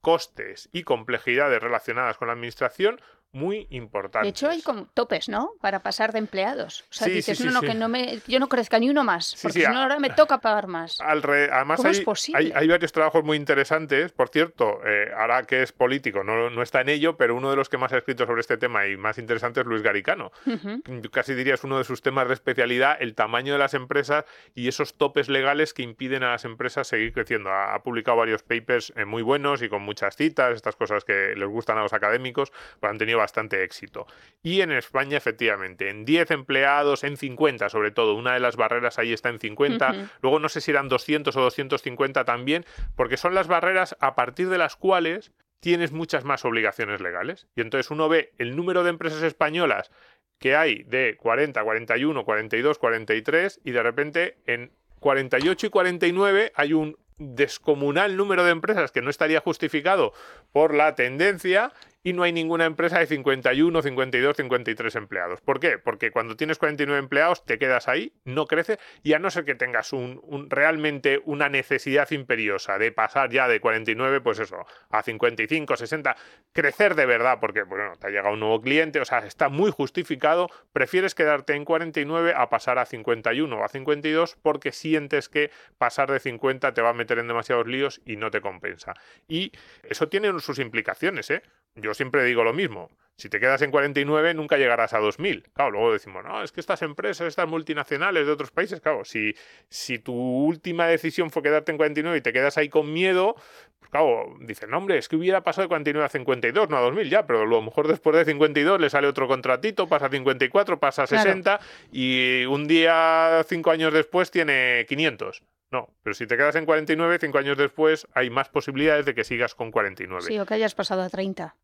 [0.00, 3.00] costes y complejidades relacionadas con la administración
[3.34, 4.22] muy importantes.
[4.22, 5.52] De hecho, hay como topes, ¿no?
[5.60, 6.82] Para pasar de empleados.
[6.90, 8.88] O sea, Sí, dices, sí, sí, no, no, que no me, yo no crezca ni
[8.88, 10.98] uno más, porque si no ahora me toca pagar más.
[11.00, 12.38] Alre- Además, ¿Cómo hay, es posible?
[12.38, 14.12] hay- hay varios trabajos muy interesantes.
[14.12, 17.56] Por cierto, eh, ahora que es político, no, no está en ello, pero uno de
[17.56, 20.30] los que más ha escrito sobre este tema y más interesante es Luis Garicano.
[20.46, 20.82] Ujú.
[20.86, 24.24] Yo casi diría es uno de sus temas de especialidad, el tamaño de las empresas
[24.54, 27.50] y esos topes legales que impiden a las empresas seguir creciendo.
[27.50, 31.34] Ha, ha publicado varios papers eh, muy buenos y con muchas citas, estas cosas que
[31.36, 34.06] les gustan a los académicos, pues han tenido bastante éxito.
[34.42, 38.98] Y en España, efectivamente, en 10 empleados, en 50 sobre todo, una de las barreras
[38.98, 40.08] ahí está en 50, Ujú.
[40.22, 42.64] luego no sé si eran 200 o 250 también,
[42.96, 47.46] porque son las barreras a partir de las cuales tienes muchas más obligaciones legales.
[47.56, 49.90] Y entonces uno ve el número de empresas españolas
[50.38, 56.72] que hay de 40, 41, 42, 43 y de repente en 48 y 49 hay
[56.74, 60.12] un descomunal número de empresas que no estaría justificado
[60.52, 61.72] por la tendencia
[62.04, 65.40] y no hay ninguna empresa de 51, 52, 53 empleados.
[65.40, 65.78] ¿Por qué?
[65.78, 69.54] Porque cuando tienes 49 empleados te quedas ahí, no crece y a no ser que
[69.54, 75.76] tengas un- realmente una necesidad imperiosa de pasar ya de 49, pues eso, a 55,
[75.76, 76.14] 60,
[76.52, 79.70] crecer de verdad, porque bueno, te ha llegado un nuevo cliente, o sea, está muy
[79.70, 85.50] justificado, prefieres quedarte en 49 a pasar a 51 o a 52 porque sientes que
[85.78, 88.92] pasar de 50 te va a meter en demasiados líos y no te compensa.
[89.26, 91.42] Y eso tiene sus implicaciones, ¿eh?
[91.76, 92.90] Yo siempre digo lo mismo.
[93.16, 95.50] Si te quedas en 49, nunca llegarás a 2000.
[95.52, 99.36] Claro, luego decimos, no, es que estas empresas, estas multinacionales de otros países, claro, si,
[99.68, 103.36] si tu última decisión fue quedarte en 49 y te quedas ahí con miedo,
[103.78, 106.80] pues claro, dicen, no, hombre, es que hubiera pasado de 49 a 52, no a
[106.80, 110.10] 2000 ya, pero a lo mejor después de 52 le sale otro contratito, pasa a
[110.10, 111.22] 54, pasa a Claro.
[111.22, 111.60] 60
[111.92, 115.44] y un día, cinco años después, tiene 500.
[115.70, 119.22] No, pero si te quedas en 49, cinco años después hay más posibilidades de que
[119.22, 121.56] sigas con 49 Sí, o que hayas pasado a 30.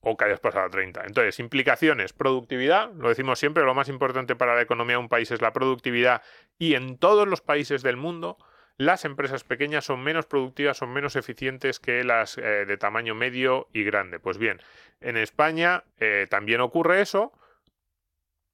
[0.00, 1.04] O que hayas pasado a 30.
[1.06, 5.30] Entonces, implicaciones, productividad, lo decimos siempre, lo más importante para la economía de un país
[5.30, 6.22] es la productividad
[6.58, 8.38] y en todos los países del mundo
[8.78, 13.68] las empresas pequeñas son menos productivas, son menos eficientes que las eh, de tamaño medio
[13.72, 14.20] y grande.
[14.20, 14.60] Pues bien,
[15.00, 17.32] en España eh, también ocurre eso.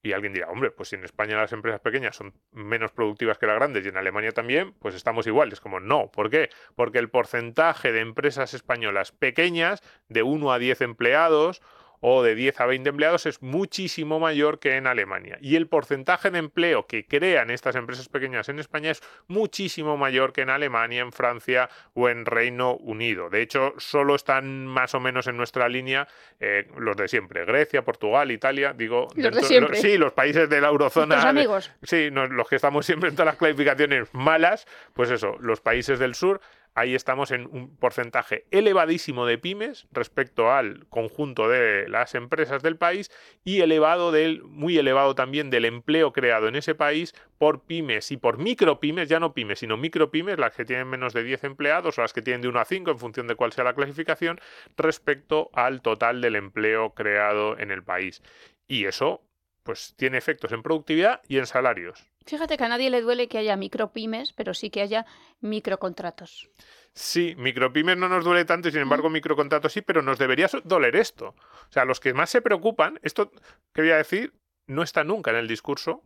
[0.04, 3.46] Y alguien dirá, hombre, pues si en España las empresas pequeñas son menos productivas que
[3.46, 5.60] las grandes y en Alemania también, pues estamos iguales.
[5.60, 6.50] Como no, ¿por qué?
[6.76, 11.62] Porque el porcentaje de empresas españolas pequeñas, de 1 a 10 empleados,
[12.06, 15.38] o de 10 a 20 empleados es muchísimo mayor que en Alemania.
[15.40, 20.34] Y el porcentaje de empleo que crean estas empresas pequeñas en España es muchísimo mayor
[20.34, 23.30] que en Alemania, en Francia o en Reino Unido.
[23.30, 26.06] De hecho, solo están más o menos en nuestra línea
[26.40, 27.46] eh, los de siempre.
[27.46, 29.08] Grecia, Portugal, Italia, digo...
[29.16, 29.78] Los de siempre.
[29.78, 31.14] sí, los países de la eurozona.
[31.14, 31.72] Tus amigos.
[31.82, 35.98] Sí, no, los que estamos siempre en todas las clasificaciones malas, pues eso, los países
[35.98, 36.42] del sur,
[36.74, 42.76] ahí estamos en un porcentaje elevadísimo de pymes respecto al conjunto de las empresas del
[42.76, 43.10] país
[43.44, 48.16] y elevado del, muy elevado también del empleo creado en ese país por pymes y
[48.16, 52.02] por micropymes, ya no pymes, sino micropymes, las que tienen menos de 10 empleados o
[52.02, 54.40] las que tienen de 1 a 5 en función de cuál sea la clasificación,
[54.76, 58.22] respecto al total del empleo creado en el país.
[58.66, 59.22] Y eso
[59.62, 62.13] pues tiene efectos en productividad y en salarios.
[62.26, 65.04] Fíjate que a nadie le duele que haya micropymes, pero sí que haya
[65.40, 66.50] microcontratos.
[66.92, 70.96] Sí, micropymes no nos duele tanto y sin embargo microcontratos sí, pero nos debería doler
[70.96, 71.28] esto.
[71.68, 73.30] O sea, los que más se preocupan, esto
[73.72, 74.32] que voy a decir
[74.66, 76.02] no está nunca en el discurso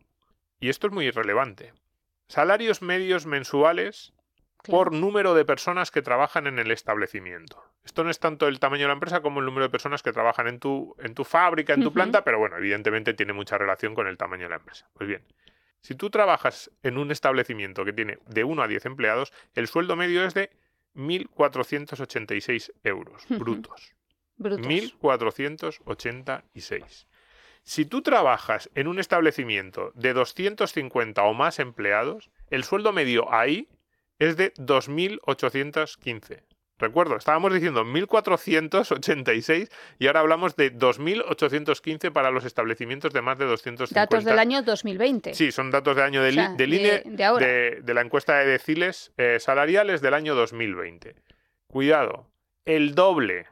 [0.59, 1.73] y esto es muy irrelevante.
[2.27, 4.13] Salarios medios mensuales
[4.61, 4.77] Claro.
[4.77, 7.63] por número de personas que trabajan en el establecimiento.
[7.85, 10.11] Esto no es tanto el tamaño de la empresa como el número de personas que
[10.11, 13.95] trabajan en tu, en tu fábrica, en tu planta, pero bueno, evidentemente tiene mucha relación
[13.95, 14.89] con el tamaño de la empresa.
[14.95, 15.23] Pues bien,
[15.81, 19.95] si tú trabajas en un establecimiento que tiene de 1 a 10 empleados, el sueldo
[19.95, 20.49] medio es de
[20.95, 23.93] 1.486 euros brutos.
[24.37, 24.65] Brutos.
[24.65, 27.05] 1.486.
[27.63, 33.67] Si tú trabajas en un establecimiento de 250 o más empleados, el sueldo medio ahí
[34.17, 36.41] es de 2.815.
[36.79, 43.45] Recuerdo, estábamos diciendo 1.486 y ahora hablamos de 2.815 para los establecimientos de más de
[43.45, 43.99] 250.
[43.99, 45.33] Datos del año 2020.
[45.33, 47.45] Sí, son datos de año de, O sea, del INE de- de ahora.
[47.45, 51.15] de, de la encuesta de deciles eh, salariales del año 2020.
[51.67, 52.27] Cuidado,
[52.65, 53.47] el doble,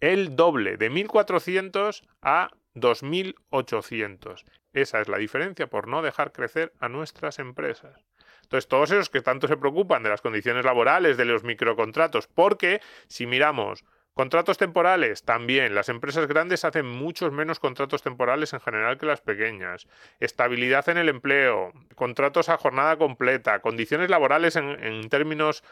[0.00, 4.44] el doble de 1.400 a 2.800.
[4.72, 8.04] Esa es la diferencia por no dejar crecer a nuestras empresas.
[8.50, 12.80] Entonces, todos esos que tanto se preocupan de las condiciones laborales, de los microcontratos, porque
[13.06, 13.84] si miramos
[14.14, 15.74] Contratos temporales, también.
[15.74, 19.86] Las empresas grandes hacen muchos menos contratos temporales en general que las pequeñas.
[20.18, 25.62] Estabilidad en el empleo, contratos a jornada completa, condiciones laborales en, en términos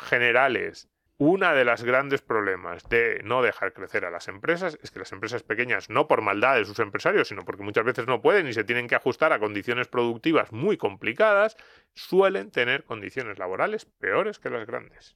[0.00, 0.88] generales.
[1.20, 5.12] Una de las grandes problemas de no dejar crecer a las empresas es que las
[5.12, 8.54] empresas pequeñas, no por maldad de sus empresarios, sino porque muchas veces no pueden y
[8.54, 11.58] se tienen que ajustar a condiciones productivas muy complicadas,
[11.92, 15.14] suelen tener condiciones laborales peores que las grandes.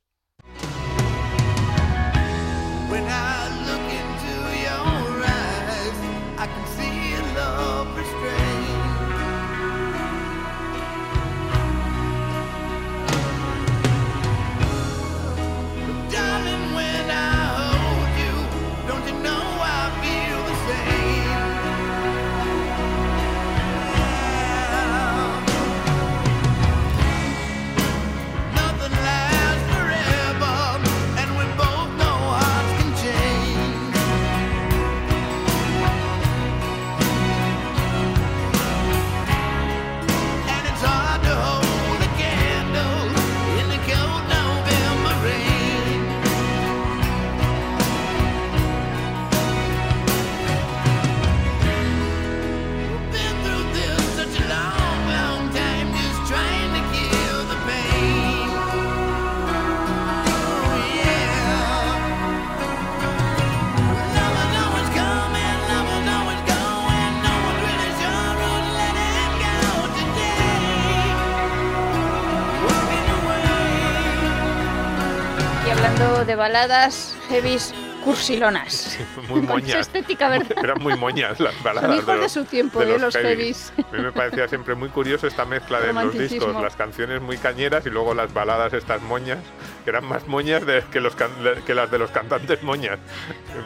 [76.26, 78.98] De baladas, heavies cursilonas.
[79.28, 79.80] Muy Con esa moñas.
[79.80, 80.52] estética, ¿verdad?
[80.62, 81.90] Eran muy moñas las baladas.
[81.90, 82.98] Son hijos de los- su tiempo, ¿eh?
[82.98, 83.72] los heavies.
[83.78, 87.38] A mí me parecía siempre muy curioso esta mezcla de los discos, las canciones muy
[87.38, 89.38] cañeras y luego las baladas estas moñas,
[89.84, 91.30] que eran más moñas de- que, los can-
[91.66, 92.98] que las de los cantantes moñas.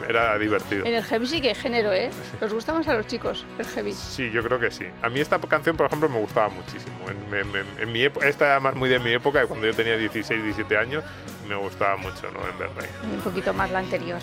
[0.07, 0.85] Era divertido.
[0.85, 2.09] En el heavy sí que hay género, ¿eh?
[2.39, 3.91] Nos gusta más a los chicos, el heavy.
[3.93, 4.85] Sí, yo creo que sí.
[5.01, 6.95] A mí esta canción, por ejemplo, me gustaba muchísimo.
[7.09, 9.65] En, en- en- en mi época, esta era más muy de mi época, de cuando
[9.67, 11.03] yo tenía 16, 17 años,
[11.49, 12.47] me gustaba mucho, ¿no?
[12.47, 12.85] En verdad.
[13.11, 14.19] Un poquito más la anterior.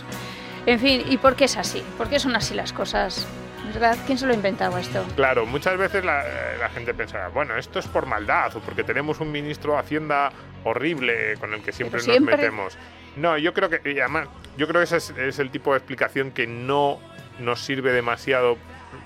[0.65, 1.83] En fin, ¿y por qué es así?
[1.99, 3.27] ¿Por qué son así las cosas?
[3.73, 3.97] ¿Verdad?
[4.07, 5.05] ¿Quién se lo ha inventado esto?
[5.17, 8.85] Claro, muchas veces la, eh, la gente pensaba, bueno, esto es por maldad o porque
[8.85, 10.31] tenemos un ministro de Hacienda
[10.65, 12.79] horrible con el que siempre siempre- nos metemos.
[13.17, 15.79] No, yo creo que, y además, yo creo que ese es, es el tipo de
[15.79, 17.01] explicación que no
[17.41, 18.57] nos sirve demasiado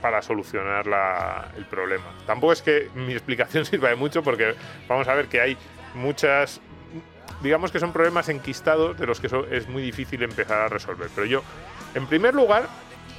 [0.02, 2.04] para solucionar la- el problema.
[2.26, 4.54] Tampoco es que mi explicación sirva de mucho porque
[4.88, 5.56] vamos a ver que hay
[5.94, 6.60] muchas,
[7.42, 11.08] digamos que son problemas enquistados de los que so- es muy difícil empezar a resolver.
[11.14, 11.42] Pero yo,
[11.94, 12.68] en primer lugar,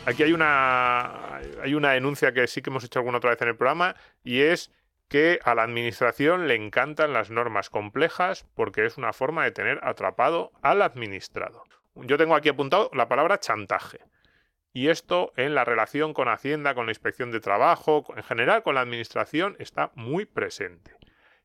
[0.06, 3.50] aquí hay una, hay una denuncia que sí que hemos hecho alguna otra vez en
[3.50, 4.72] el programa y es
[5.08, 9.80] que a la administración le encantan las normas complejas porque es una forma de tener
[9.84, 11.64] atrapado al administrado.
[11.96, 14.00] Yo tengo aquí apuntado la palabra chantaje.
[14.74, 18.76] Y esto en la relación con Hacienda, con la inspección de trabajo, en general con
[18.76, 20.96] la administración, está muy presente.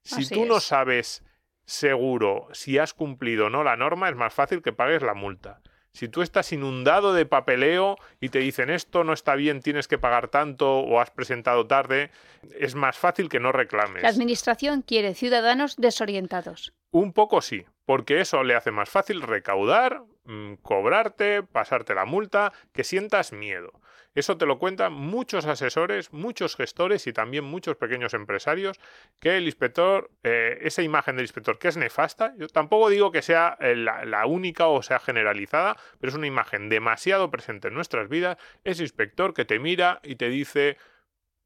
[0.03, 0.63] Si Así tú no es.
[0.63, 1.25] sabes
[1.67, 5.61] seguro si has cumplido o no la norma, es más fácil que pagues la multa.
[5.93, 9.97] Si tú estás inundado de papeleo y te dicen esto no está bien, tienes que
[9.97, 12.11] pagar tanto o has presentado tarde,
[12.59, 14.03] es más fácil que no reclames.
[14.03, 16.75] La administración quiere ciudadanos desorientados.
[16.91, 22.53] Un poco sí, porque eso le hace más fácil recaudar, mm, cobrarte, pasarte la multa,
[22.75, 23.81] que sientas miedo.
[24.17, 28.81] Eso te lo cuentan muchos asesores, muchos gestores y también muchos pequeños empresarios,
[29.21, 33.21] que el inspector, eh, esa imagen del inspector que es nefasta, yo tampoco digo que
[33.21, 37.75] sea eh, la, la única o sea generalizada, pero es una imagen demasiado presente en
[37.75, 40.79] nuestras vidas, ese inspector que te mira y te dice,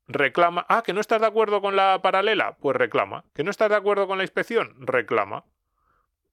[0.07, 3.71] reclama, ah, que no estás de acuerdo con la paralela, pues reclama, que no estás
[3.71, 5.45] de acuerdo con la inspección, reclama.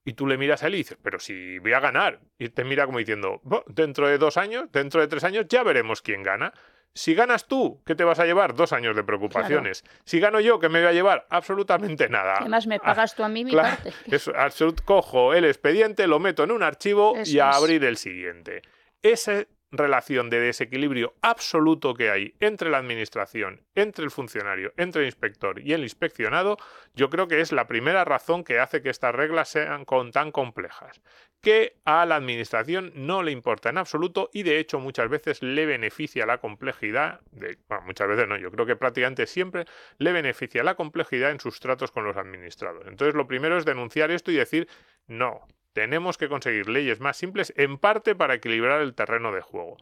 [0.07, 2.21] Y tú le miras a él y dices, pero si voy a ganar.
[2.39, 5.63] Y te mira como diciendo, "Bo, dentro de dos años, dentro de tres años, ya
[5.63, 6.53] veremos quién gana.
[6.93, 8.55] Si ganas tú, ¿qué te vas a llevar?
[8.55, 9.83] Dos años de preocupaciones.
[10.05, 11.27] Si gano yo, ¿qué me voy a llevar?
[11.29, 12.35] Absolutamente nada.
[12.39, 13.91] Además, me Ah, pagas tú a mí mi Claro, parte.
[14.15, 17.97] eso, absolut- cojo el expediente, lo meto en un archivo Eso y a abrir el
[17.97, 18.61] siguiente.
[19.01, 25.07] Esa relación de desequilibrio absoluto que hay entre la administración, entre el funcionario, entre el
[25.07, 26.57] inspector y el inspeccionado,
[26.95, 30.31] yo creo que es la primera razón que hace que estas reglas sean con- tan
[30.31, 31.01] complejas.
[31.41, 35.65] Que a la administración no le importa en absoluto y de hecho muchas veces le
[35.65, 39.65] beneficia la complejidad, bueno, muchas veces no, yo creo que prácticamente siempre
[39.97, 42.87] le beneficia la complejidad en sus tratos con los administrados.
[42.87, 44.67] Entonces lo primero es denunciar esto y decir,
[45.07, 45.47] no,
[45.77, 49.77] tenemos que conseguir leyes más simples, en parte para equilibrar el terreno de juego.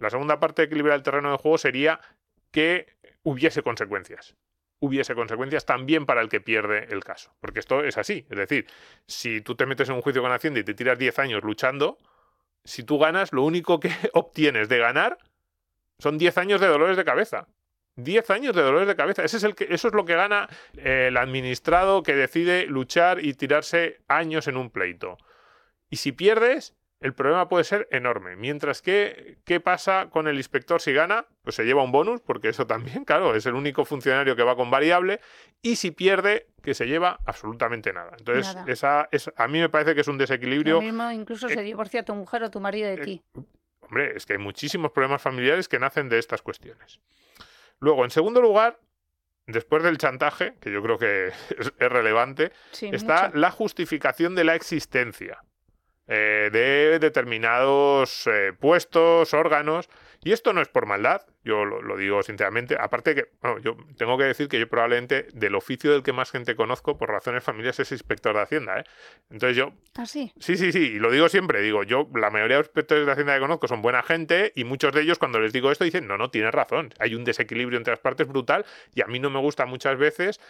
[0.00, 2.00] La segunda parte de equilibrar el terreno de juego sería
[2.50, 4.34] que hubiese consecuencias.
[4.80, 7.32] Hubiese consecuencias también para el que pierde el caso.
[7.38, 8.26] Porque esto es así.
[8.28, 8.66] Es decir,
[9.06, 11.96] si tú te metes en un juicio con Hacienda y te tiras 10 años luchando,
[12.64, 15.16] si tú ganas, lo único que obtienes de ganar
[16.00, 17.46] son 10 años de dolores de cabeza.
[17.94, 19.22] 10 años de dolores de cabeza.
[19.22, 23.24] Ese es el que, eso es lo que gana eh, el administrado que decide luchar
[23.24, 25.18] y tirarse años en un pleito.
[25.90, 28.36] Y si pierdes, el problema puede ser enorme.
[28.36, 31.26] Mientras que, ¿qué pasa con el inspector si gana?
[31.42, 34.56] Pues se lleva un bonus, porque eso también, claro, es el único funcionario que va
[34.56, 35.20] con variable.
[35.62, 38.12] Y si pierde, que se lleva absolutamente nada.
[38.18, 38.72] Entonces, Nada.
[38.72, 40.76] esa es, a mí me parece que es un desequilibrio.
[40.76, 43.22] Lo mismo incluso se divorcia tu mujer o tu marido de eh, ti.
[43.80, 47.00] Hombre, es que hay muchísimos problemas familiares que nacen de estas cuestiones.
[47.78, 48.80] Luego, en segundo lugar,
[49.46, 51.28] después del chantaje, que yo creo que
[51.58, 53.38] es, es relevante, Sí, está mucho.
[53.38, 55.42] la justificación de la existencia
[56.08, 59.88] eh, de determinados eh, puestos, órganos.
[60.24, 62.76] Y esto no es por maldad, yo lo, lo digo sinceramente.
[62.80, 66.32] Aparte que, bueno, yo tengo que decir que yo probablemente del oficio del que más
[66.32, 68.80] gente conozco por razones familiares es inspector de Hacienda.
[68.80, 68.84] ¿eh?
[69.30, 70.32] Entonces yo, Ah, sí.
[70.38, 73.12] Sí, sí, sí, y lo digo siempre, digo, yo, la mayoría de los inspectores de
[73.12, 76.08] Hacienda que conozco son buena gente y muchos de ellos cuando les digo esto dicen,
[76.08, 79.30] no, no, tienes razón, hay un desequilibrio entre las partes brutal y a mí no
[79.30, 80.40] me gusta muchas veces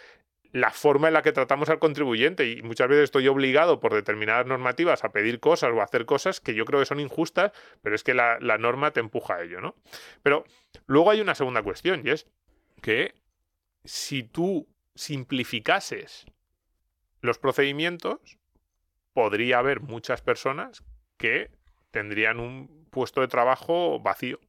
[0.51, 4.45] la forma en la que tratamos al contribuyente y muchas veces estoy obligado por determinadas
[4.45, 7.95] normativas a pedir cosas o a hacer cosas que yo creo que son injustas, pero
[7.95, 9.75] es que la, norma te empuja a ello, ¿no?
[10.23, 10.45] Pero
[10.85, 12.27] luego hay una segunda cuestión y es
[12.81, 13.13] que
[13.83, 16.25] si tú simplificases
[17.21, 18.39] los procedimientos,
[19.13, 20.83] podría haber muchas personas
[21.17, 21.51] que
[21.91, 24.39] tendrían un puesto de trabajo vacío.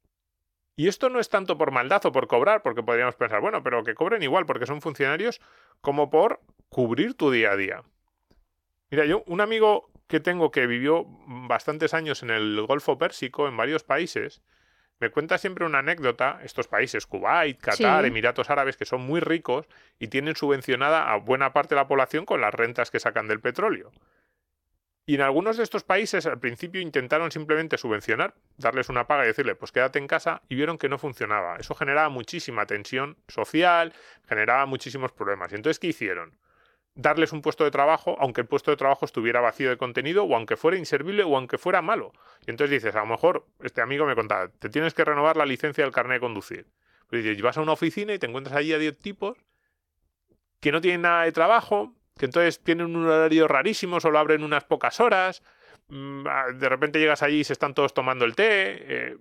[0.79, 3.83] Y esto no es tanto por maldad o por cobrar, porque podríamos pensar, bueno, pero
[3.83, 5.41] que cobren igual porque son funcionarios,
[5.81, 7.83] como por cubrir tu día a día.
[8.89, 13.57] Mira, yo, un amigo que tengo que vivió bastantes años en el Golfo Pérsico, en
[13.57, 14.41] varios países,
[15.01, 18.09] me cuenta siempre una anécdota, estos países, Kuwait, Qatar, Sí.
[18.09, 19.67] Emiratos Árabes, que son muy ricos
[19.99, 23.41] y tienen subvencionada a buena parte de la población con las rentas que sacan del
[23.41, 23.91] petróleo.
[25.09, 29.29] Y en algunos de estos países al principio intentaron simplemente subvencionar, darles una paga y
[29.29, 31.57] decirle, pues quédate en casa, y vieron que no funcionaba.
[31.57, 33.95] Eso generaba muchísima tensión social,
[34.29, 35.51] generaba muchísimos problemas.
[35.51, 36.39] Y entonces, ¿qué hicieron?
[36.95, 40.37] Darles un puesto de trabajo, aunque el puesto de trabajo estuviera vacío de contenido, o
[40.37, 42.13] aunque fuera inservible, o aunque fuera malo.
[42.47, 45.47] Y entonces dices, a lo mejor, este amigo me contaba, te tienes que renovar la
[45.47, 46.67] licencia del carnet de conducir.
[47.09, 49.39] Pues dices, vas a una oficina y te encuentras allí a 10 tipos
[50.61, 54.65] que no tienen nada de trabajo, que entonces tienen un horario rarísimo, solo abren unas
[54.65, 55.43] pocas horas,
[55.89, 59.17] mm, ah, de repente llegas allí y se están todos tomando el té, eh,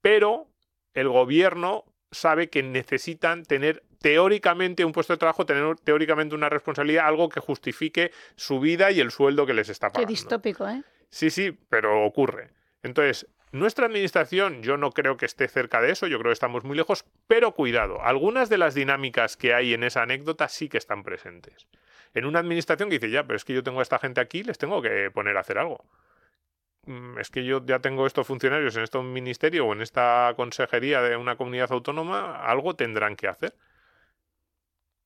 [0.00, 0.48] pero
[0.94, 7.06] el gobierno sabe que necesitan tener teóricamente un puesto de trabajo, tener teóricamente una responsabilidad,
[7.06, 10.10] algo que justifique su vida y el sueldo que les está Qué pagando.
[10.10, 10.82] distópico, ¿eh?
[11.10, 12.50] Sí, sí, pero ocurre.
[12.82, 16.64] Entonces, nuestra administración yo no creo que esté cerca de eso, yo creo que estamos
[16.64, 20.78] muy lejos, pero cuidado, algunas de las dinámicas que hay en esa anécdota sí que
[20.78, 21.66] están presentes.
[22.18, 24.42] En una administración que dice, ya, pero es que yo tengo a esta gente aquí,
[24.42, 25.84] les tengo que poner a hacer algo.
[26.86, 31.02] Mm, Es que yo ya tengo estos funcionarios en este ministerio o en esta consejería
[31.02, 33.54] de una comunidad autónoma, algo tendrán que hacer.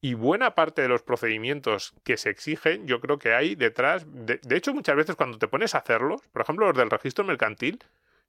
[0.01, 4.05] Y buena parte de los procedimientos que se exigen, yo creo que hay detrás.
[4.09, 7.25] De, de hecho, muchas veces cuando te pones a hacerlos, por ejemplo, los del registro
[7.25, 7.85] mercantil,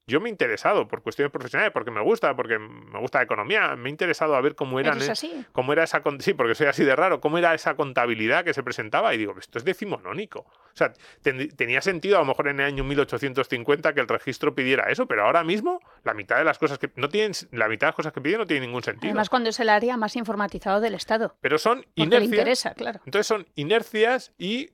[0.08, 3.76] yo me he interesado por cuestiones profesionales, porque me gusta, porque me gusta la economía,
[3.76, 4.98] me he interesado a ver cómo eran.
[4.98, 5.46] ¿Eres así?
[5.52, 8.64] cómo era esa sí, porque soy así de raro, cómo era esa contabilidad que se
[8.64, 10.40] presentaba y digo, esto es decimonónico.
[10.42, 10.92] O sea,
[11.22, 15.06] ten- tenía sentido a lo mejor en el año 1850 que el registro pidiera eso,
[15.08, 17.96] pero ahora mismo la mitad de las cosas que no tienen la mitad de las
[17.96, 19.10] cosas que piden no tienen ningún sentido.
[19.10, 21.36] Además, cuando es el área más informatizado del Estado.
[21.42, 22.24] pero son le inercias.
[22.34, 23.00] interesa, claro.
[23.06, 24.72] Entonces son inercias y,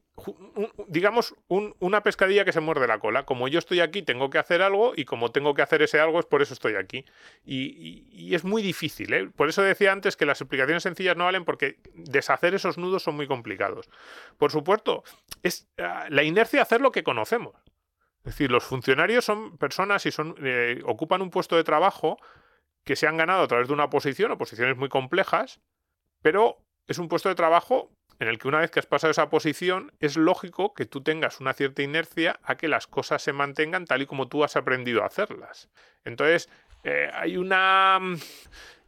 [0.87, 3.25] digamos, un- una pescadilla que se muerde la cola.
[3.25, 6.19] Como yo estoy aquí, tengo que hacer algo y como tengo que hacer ese algo,
[6.19, 7.05] es por eso estoy aquí.
[7.43, 9.13] Y es muy difícil.
[9.13, 9.29] ¿eh?
[9.35, 13.15] Por eso decía antes que las explicaciones sencillas no valen porque deshacer esos nudos son
[13.15, 13.89] muy complicados.
[14.37, 15.03] Por supuesto,
[15.43, 17.55] es ah, la inercia hacer lo que conocemos.
[18.19, 22.17] Es decir, los funcionarios son personas y son, eh, ocupan un puesto de trabajo
[22.83, 25.61] que se han ganado a través de una posición o posiciones muy complejas,
[26.21, 26.57] pero
[26.87, 29.93] es un puesto de trabajo en el que una vez que has pasado esa posición,
[29.99, 34.01] es lógico que tú tengas una cierta inercia a que las cosas se mantengan tal
[34.01, 35.69] y como tú has aprendido a hacerlas.
[36.03, 36.49] Entonces,
[36.83, 38.15] eh, hay una mm,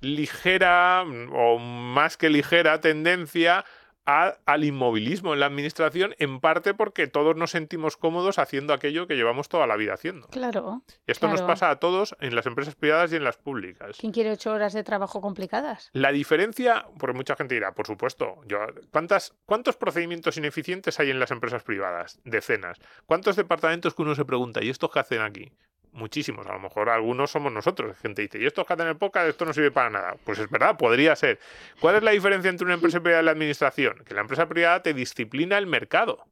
[0.01, 3.65] ligera mm, o más que ligera tendencia
[4.05, 9.07] a- al inmovilismo en la administración, en parte porque todos nos sentimos cómodos haciendo aquello
[9.07, 10.27] que llevamos toda la vida haciendo.
[10.29, 10.81] Claro.
[11.07, 13.97] Esto nos pasa a todos en las empresas privadas y en las públicas.
[13.99, 15.89] ¿Quién quiere ocho horas de trabajo complicadas?
[15.93, 18.59] La diferencia, porque mucha gente dirá, por supuesto, yo,
[18.91, 22.19] ¿cuántas, ¿cuántos procedimientos ineficientes hay en las empresas privadas?
[22.23, 22.79] Decenas.
[23.05, 25.51] ¿Cuántos departamentos que uno se pregunta, ¿y estos qué hacen aquí?
[25.93, 27.97] Muchísimos, a lo mejor algunos somos nosotros.
[27.97, 29.27] Gente dice, ¿y estos que hacen en el podcast?
[29.27, 30.15] Esto no sirve para nada.
[30.23, 31.39] Pues es verdad, podría ser.
[31.81, 34.01] ¿Cuál es la diferencia entre una empresa privada y la administración?
[34.05, 36.25] Que la empresa privada te disciplina el mercado.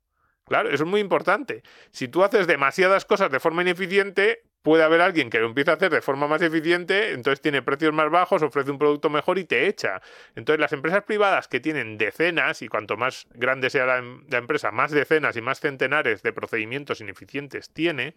[0.46, 1.62] Claro, eso es muy importante.
[1.92, 5.76] Si tú haces demasiadas cosas de forma ineficiente, puede haber alguien que lo empiece a
[5.76, 9.46] hacer de forma más eficiente, entonces tiene precios más bajos, ofrece un producto mejor y
[9.46, 10.02] te echa.
[10.36, 13.98] Entonces las empresas privadas que tienen decenas, y cuanto más grande sea la
[14.38, 18.16] empresa, más decenas y más centenares de procedimientos ineficientes tiene,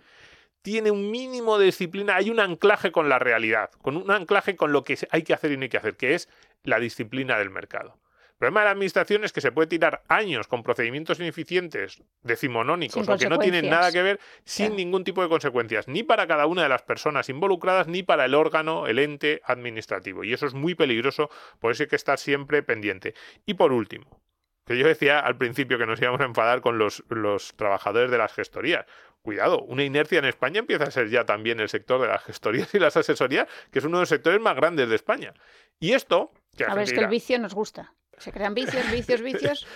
[0.62, 4.72] tiene un mínimo de disciplina, hay un anclaje con la realidad, con un anclaje con
[4.72, 6.28] lo que hay que hacer y no hay que hacer, que es
[6.62, 7.98] la disciplina del mercado.
[8.32, 13.06] El problema de la administración es que se puede tirar años con procedimientos ineficientes, decimonónicos,
[13.06, 14.76] Sin o que no tienen nada que ver, sin Claro.
[14.78, 18.34] ningún tipo de consecuencias, ni para cada una de las personas involucradas, ni para el
[18.34, 20.24] órgano, el ente administrativo.
[20.24, 23.14] Y eso es muy peligroso, por eso hay que estar siempre pendiente.
[23.46, 24.20] Y por último,
[24.66, 28.18] que yo decía al principio que nos íbamos a enfadar con los, los trabajadores de
[28.18, 28.86] las gestorías.
[29.22, 32.74] Cuidado, una inercia en España empieza a ser ya también el sector de las gestorías
[32.74, 35.32] y las asesorías, que es uno de los sectores más grandes de España.
[35.78, 37.94] Y esto, que A ver, es que el vicio nos gusta.
[38.18, 39.66] Se crean vicios, vicios, vicios.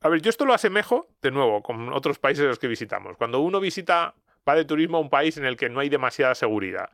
[0.00, 3.16] a ver, yo esto lo asemejo, de nuevo, con otros países los que visitamos.
[3.16, 4.14] Cuando uno visita,
[4.48, 6.90] va de turismo a un país en el que no hay demasiada seguridad,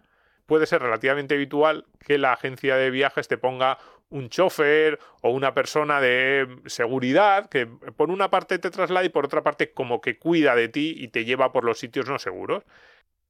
[0.47, 3.79] puede ser relativamente habitual que la agencia de viajes te ponga
[4.13, 9.25] un chofer o una persona de seguridad que por una parte te traslada y por
[9.25, 12.65] otra parte como que cuida de ti y te lleva por los sitios no seguros.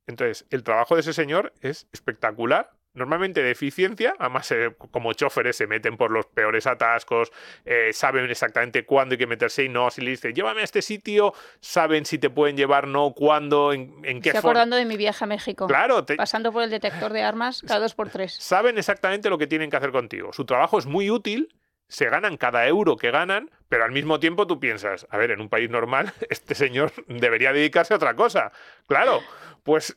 [0.06, 2.72] Entonces, el trabajo de ese señor es espectacular.
[2.94, 7.32] Normalmente de eficiencia, además eh, como choferes se meten por los peores atascos,
[7.64, 9.90] eh, saben exactamente cuándo hay que meterse y no.
[9.90, 13.94] Si le dices, llévame a este sitio, saben si te pueden llevar, no, cuándo, en,
[14.04, 15.66] en qué Estoy acordando de mi viaje a México.
[15.66, 18.34] Claro, te- Pasando por el detector de armas cada dos por tres.
[18.34, 20.32] saben exactamente lo que tienen que hacer contigo.
[20.34, 21.54] Su trabajo es muy útil,
[21.88, 25.40] se ganan cada euro que ganan, pero al mismo tiempo tú piensas, a ver, en
[25.40, 28.52] un país normal este señor debería dedicarse a otra cosa.
[28.86, 29.20] Claro,
[29.62, 29.96] pues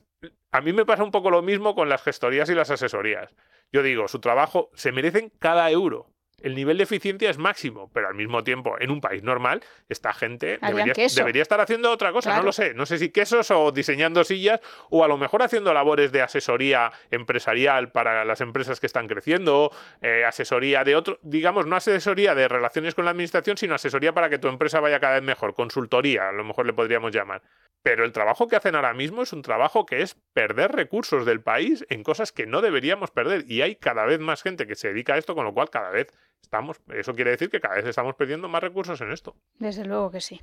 [0.52, 3.36] a mí me pasa un poco lo mismo con las gestorías y las asesorías.
[3.72, 6.08] Yo digo, su trabajo se merecen cada euro.
[6.42, 10.14] El nivel de eficiencia es máximo, pero al mismo tiempo, en un país normal, esta
[10.14, 12.74] gente debería, debería estar haciendo otra cosa, no lo sé.
[12.74, 14.60] No sé si quesos o diseñando sillas,
[14.90, 19.72] o a lo mejor haciendo labores de asesoría empresarial para las empresas que están creciendo,
[20.02, 24.30] eh, asesoría de otro, digamos, no asesoría de relaciones con la administración, sino asesoría para
[24.30, 27.42] que tu empresa vaya cada vez mejor, consultoría, a lo mejor le podríamos llamar.
[27.86, 31.44] Pero el trabajo que hacen ahora mismo es un trabajo que es perder recursos del
[31.44, 33.46] país en cosas que no deberíamos perder.
[33.48, 35.92] Y hay cada vez más gente que se dedica a esto, con lo cual cada
[35.92, 36.08] vez
[36.42, 39.36] estamos, eso quiere decir que cada vez estamos perdiendo más recursos en esto.
[39.60, 40.42] Desde luego que sí.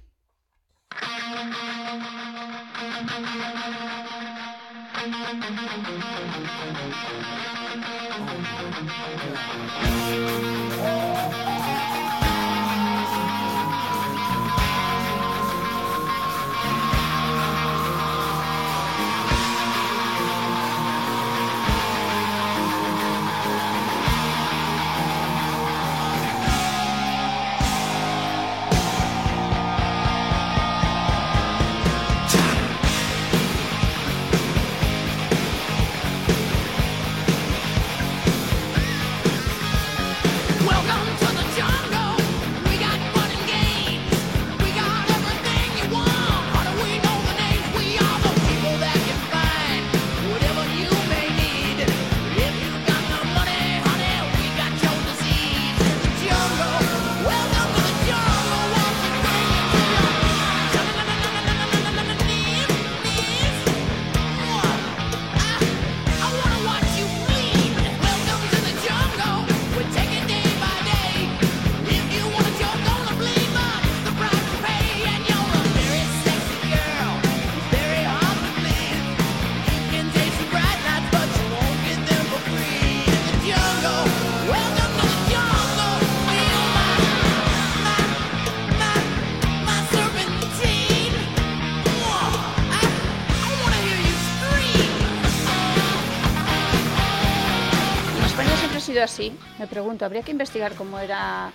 [99.72, 101.50] Pregunto, habría que investigar cómo era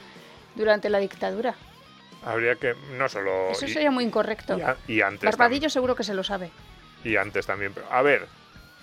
[0.55, 1.53] durante la dictadura.
[2.25, 3.51] Habría que, no solo...
[3.51, 4.57] Eso y- sería muy incorrecto.
[4.57, 6.49] y, a- y antes Barbadillo seguro que se lo sabe.
[7.03, 7.73] Y antes también.
[7.91, 8.23] A ver,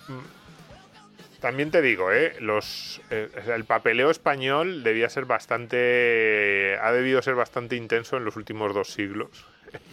[0.07, 2.37] mm, también te digo, ¿eh?
[2.39, 6.77] Los, eh, el papeleo español debía ser bastante.
[6.81, 9.29] Ha debido ser bastante intenso en los últimos dos siglos.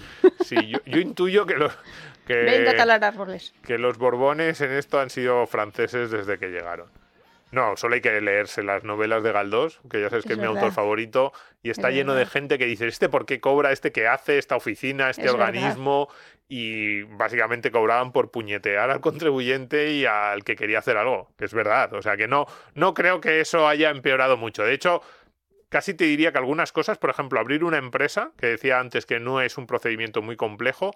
[0.44, 1.72] Sí, yo, yo intuyo que los.
[2.26, 3.52] Que, Venga a talar árboles.
[3.66, 6.86] que los Borbones en esto han sido franceses desde que llegaron.
[7.52, 10.42] No, solo hay que leerse las novelas de Galdós, que ya sabes que Es es
[10.42, 11.32] mi autor favorito,
[11.62, 13.72] y está Es lleno de gente que dice, ¿este por qué cobra?
[13.72, 14.38] ¿Este qué hace?
[14.38, 15.10] ¿Esta oficina?
[15.10, 15.48] ¿Este Es verdad.
[15.48, 16.08] organismo?
[16.48, 21.52] Y básicamente cobraban por puñetear al contribuyente y al que quería hacer algo, que es
[21.52, 21.92] verdad.
[21.92, 24.64] O sea que no, no creo que eso haya empeorado mucho.
[24.64, 25.02] De hecho,
[25.68, 29.20] casi te diría que algunas cosas, por ejemplo, abrir una empresa, que decía antes que
[29.20, 30.92] no es un procedimiento muy complejo,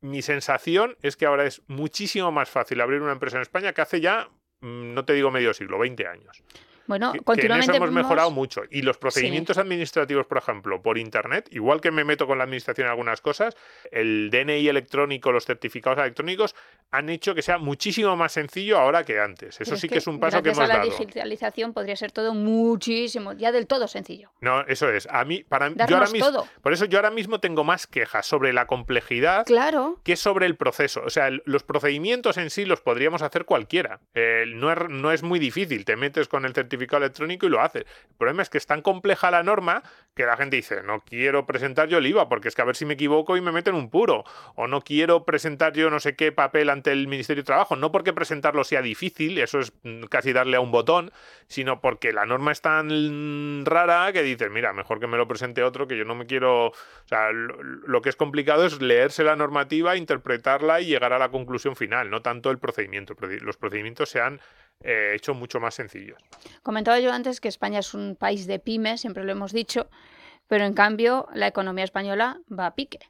[0.00, 3.80] mi sensación es que ahora es muchísimo más fácil abrir una empresa en España que
[3.80, 4.28] hace ya,
[4.66, 6.42] no te digo medio siglo, 20 años.
[6.86, 8.62] Bueno, Que- que en continuamente eso hemos vemos- mejorado mucho.
[8.70, 12.86] Y los procedimientos administrativos, por ejemplo, por Internet, igual que me meto con la administración
[12.86, 13.56] en algunas cosas,
[13.90, 16.54] el DNI electrónico, los certificados electrónicos,
[16.92, 19.60] han hecho que sea muchísimo más sencillo ahora que antes.
[19.60, 20.90] Eso Pero sí que, es un paso que gracias hemos a la dado.
[20.98, 24.30] digitalización podría ser todo muchísimo, ya del todo sencillo.
[24.40, 25.08] No, eso es.
[25.10, 26.48] A mí, para yo ahora mismo, todo.
[26.62, 30.00] por eso yo ahora mismo tengo más quejas sobre la complejidad Claro.
[30.04, 31.02] que sobre el proceso.
[31.04, 34.00] O sea, el- los procedimientos en sí los podríamos hacer cualquiera.
[34.14, 35.84] Eh, no, es, no es muy difícil.
[35.84, 37.84] Te metes con el certificado electrónico y lo haces.
[38.08, 39.82] El problema es que es tan compleja la norma
[40.14, 42.76] que la gente dice, no quiero presentar yo el IVA porque es que a ver
[42.76, 44.24] si me equivoco y me meten un puro.
[44.54, 47.76] O no quiero presentar yo no sé qué papel ante el Ministerio de Trabajo.
[47.76, 51.10] No porque presentarlo sea difícil, eso es mm, casi darle a un botón,
[51.48, 55.62] sino porque la norma es tan rara que dices, mira, mejor que me lo presente
[55.62, 56.66] otro, que yo no me quiero...
[56.68, 56.72] O
[57.08, 61.76] sea, lo, que es complicado es leerse la normativa, interpretarla y llegar a la conclusión
[61.76, 63.14] final, no tanto el procedimiento.
[63.14, 64.40] Proce- Los procedimientos se han
[64.82, 66.22] eh, hecho mucho más sencillos.
[66.62, 69.88] Comentaba yo antes que España es un país de pymes, siempre lo hemos dicho,
[70.46, 73.00] pero en cambio la economía española va a pique.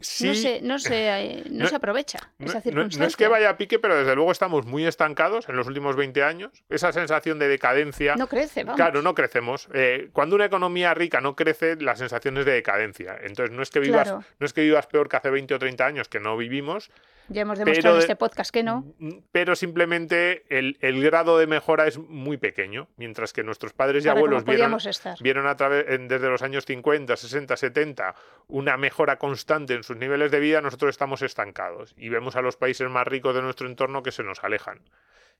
[0.00, 2.98] Sí, No se, no se, eh, no No- se aprovecha No, esa circunstancia.
[3.00, 5.96] no es que vaya a pique, pero desde luego estamos muy estancados en los últimos
[5.96, 6.50] 20 años.
[6.68, 8.14] Esa sensación de decadencia.
[8.16, 8.76] No crece, vamos.
[8.76, 9.68] Claro, no crecemos.
[9.72, 13.16] Eh, cuando una economía rica no crece, la sensación es de decadencia.
[13.22, 14.24] Entonces, no es que vivas, Claro.
[14.40, 16.90] no es que vivas peor que hace 20 o 30 años, que no vivimos,
[17.28, 18.84] Ya hemos pero demostrado en de- este podcast que no.
[18.98, 24.04] Mm, Pero simplemente el, el grado de mejora es muy pequeño, mientras que nuestros padres
[24.04, 24.76] y Ahora, abuelos vieron,
[25.20, 28.14] vieron a través en- desde los años 50, 60, 70
[28.48, 32.56] una mejora constante en sus niveles de vida, nosotros estamos estancados y vemos a los
[32.56, 34.80] países más ricos de nuestro entorno que se nos alejan.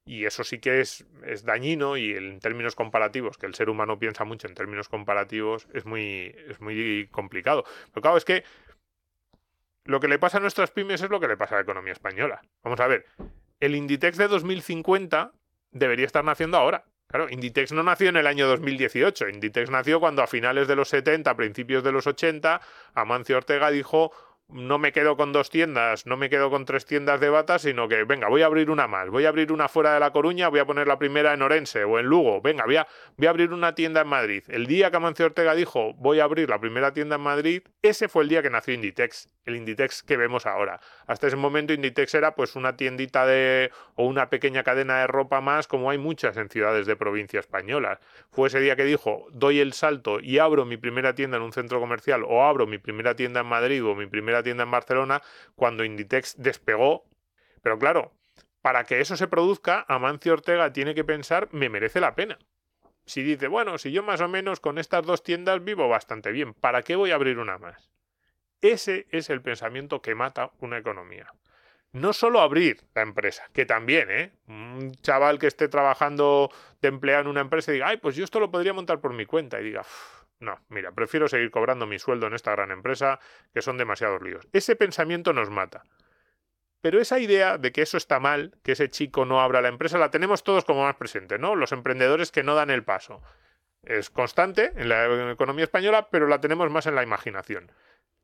[0.07, 3.99] Y eso sí que es, es dañino y en términos comparativos, que el ser humano
[3.99, 7.64] piensa mucho en términos comparativos, es muy, es muy complicado.
[7.91, 8.45] Pero claro, es que
[9.85, 11.93] lo que le pasa a nuestras pymes es lo que le pasa a la economía
[11.93, 12.43] española.
[12.62, 13.07] Vamos a ver,
[13.61, 15.32] el Inditex de 2050
[15.70, 16.85] debería estar naciendo ahora.
[17.07, 19.28] Claro, Inditex no nació en el año 2018.
[19.28, 22.61] Inditex nació cuando a finales de los 70, a principios de los 80,
[22.95, 24.11] Amancio Ortega dijo
[24.49, 27.88] no me quedo con dos tiendas, no me quedo con tres tiendas de batas, sino
[27.88, 30.49] que, venga, voy a abrir una más, voy a abrir una fuera de La Coruña,
[30.49, 32.86] voy a poner la primera en Orense o en Lugo, venga, voy a,
[33.16, 34.45] voy a abrir una tienda en Madrid.
[34.49, 38.09] El día que Amancio Ortega dijo, voy a abrir la primera tienda en Madrid, ese
[38.09, 40.80] fue el día que nació Inditex, el Inditex que vemos ahora.
[41.07, 45.40] Hasta ese momento Inditex era pues una tiendita de o una pequeña cadena de ropa
[45.40, 47.99] más, como hay muchas en ciudades de provincia españolas.
[48.30, 51.53] Fue ese día que dijo, doy el salto y abro mi primera tienda en un
[51.53, 55.22] centro comercial o abro mi primera tienda en Madrid o mi primera tienda en Barcelona,
[55.57, 57.05] cuando Inditex despegó.
[57.62, 58.12] Pero claro,
[58.62, 62.38] para que eso se produzca, Amancio Ortega tiene que pensar, me merece la pena.
[63.07, 66.55] Si dice, bueno, si yo más o menos con estas dos tiendas vivo bastante bien,
[66.55, 67.90] ¿para qué voy a abrir una más?
[68.62, 71.30] Ese es el pensamiento que mata una economía.
[71.92, 74.32] No solo abrir la empresa, que también, ¿eh?
[74.49, 78.24] Un chaval que esté trabajando de empleado en una empresa y diga, ay, pues yo
[78.24, 79.61] esto lo podría montar por mi cuenta.
[79.61, 83.18] Y diga, "Uf, no, mira, prefiero seguir cobrando mi sueldo en esta gran empresa,
[83.53, 84.47] que son demasiados líos.
[84.53, 85.84] Ese pensamiento nos mata.
[86.80, 89.99] Pero esa idea de que eso está mal, que ese chico no abra la empresa,
[89.99, 91.57] la tenemos todos como más presente, ¿no?
[91.57, 93.22] Los emprendedores que no dan el paso.
[93.82, 97.72] Es constante en la economía española, pero la tenemos más en la imaginación.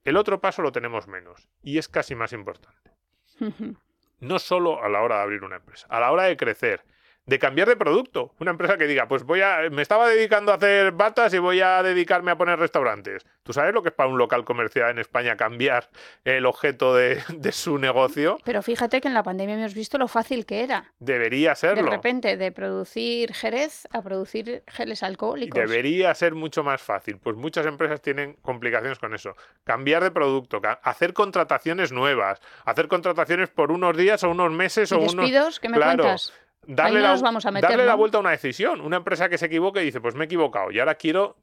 [0.04, 2.90] El otro paso lo tenemos menos y es casi más importante.
[4.20, 6.84] No solo a la hora de abrir una empresa, a la hora de crecer,
[7.26, 8.34] de cambiar de producto.
[8.40, 11.60] Una empresa que diga, pues voy a, me estaba dedicando a hacer batas y voy
[11.60, 13.24] a dedicarme a poner restaurantes.
[13.42, 15.90] ¿Tú sabes lo que es para un local comercial en España cambiar
[16.24, 18.38] el objeto de, de su negocio?
[18.44, 20.92] Pero fíjate que en la pandemia hemos visto lo fácil que era.
[20.98, 21.90] Debería De serlo.
[21.90, 25.58] repente, de producir jerez a producir geles alcohólicos.
[25.60, 27.18] debería ser mucho más fácil.
[27.18, 29.36] Pues muchas empresas tienen complicaciones con eso.
[29.64, 34.94] Cambiar de producto, hacer contrataciones nuevas, hacer contrataciones por unos días o unos meses ¿Y
[34.94, 35.60] o unos.
[35.60, 36.02] ¿Qué me Claro.
[36.02, 36.32] cuentas?
[36.66, 38.80] Darle, la, nos vamos a meter, darle la vuelta a una decisión.
[38.80, 41.36] Una empresa que se equivoque y dice, pues me he equivocado y ahora quiero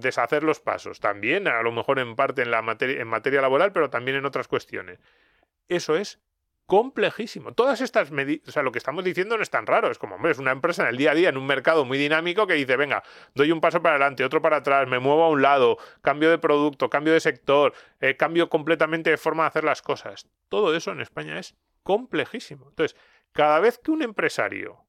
[0.00, 1.00] deshacer los pasos.
[1.00, 4.26] También, a lo mejor en parte en, la materia, en materia laboral, pero también en
[4.26, 4.98] otras cuestiones.
[5.68, 6.20] Eso es
[6.66, 7.52] complejísimo.
[7.52, 9.90] Todas estas medidas, o sea, lo que estamos diciendo no es tan raro.
[9.90, 11.96] Es como, hombre, es una empresa en el día a día, en un mercado muy
[11.96, 13.02] dinámico que dice, venga,
[13.34, 16.38] doy un paso para adelante, otro para atrás, me muevo a un lado, cambio de
[16.38, 20.28] producto, cambio de sector, eh, cambio completamente de forma de hacer las cosas.
[20.48, 21.54] Todo eso en España es
[21.84, 22.66] complejísimo.
[22.68, 22.98] Entonces,
[23.36, 24.84] cada vez que un empresario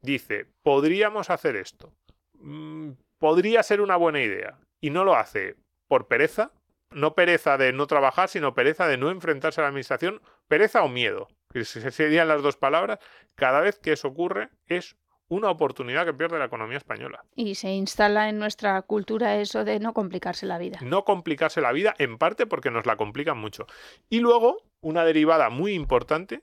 [0.00, 1.92] dice, podríamos hacer esto,
[2.34, 5.56] mm, podría ser una buena idea, y no lo hace
[5.88, 6.52] por pereza,
[6.90, 10.88] no pereza de no trabajar, sino pereza de no enfrentarse a la administración, pereza o
[10.88, 12.98] miedo, que se- serían las dos palabras,
[13.34, 14.96] cada vez que eso ocurre es
[15.28, 17.22] una oportunidad que pierde la economía española.
[17.36, 20.78] Y se instala en nuestra cultura eso de no complicarse la vida.
[20.82, 23.66] No complicarse la vida, en parte porque nos la complican mucho.
[24.08, 26.42] Y luego, una derivada muy importante,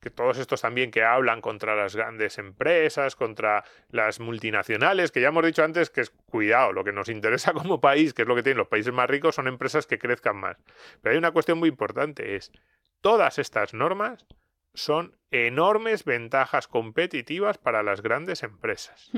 [0.00, 5.28] que todos estos también que hablan contra las grandes empresas, contra las multinacionales, que ya
[5.28, 8.34] hemos dicho antes que es cuidado, lo que nos interesa como país, que es lo
[8.34, 10.56] que tienen los países más ricos, son empresas que crezcan más.
[11.02, 12.52] Pero hay una cuestión muy importante, es
[13.00, 14.26] todas estas normas
[14.74, 19.10] son enormes ventajas competitivas para las grandes empresas.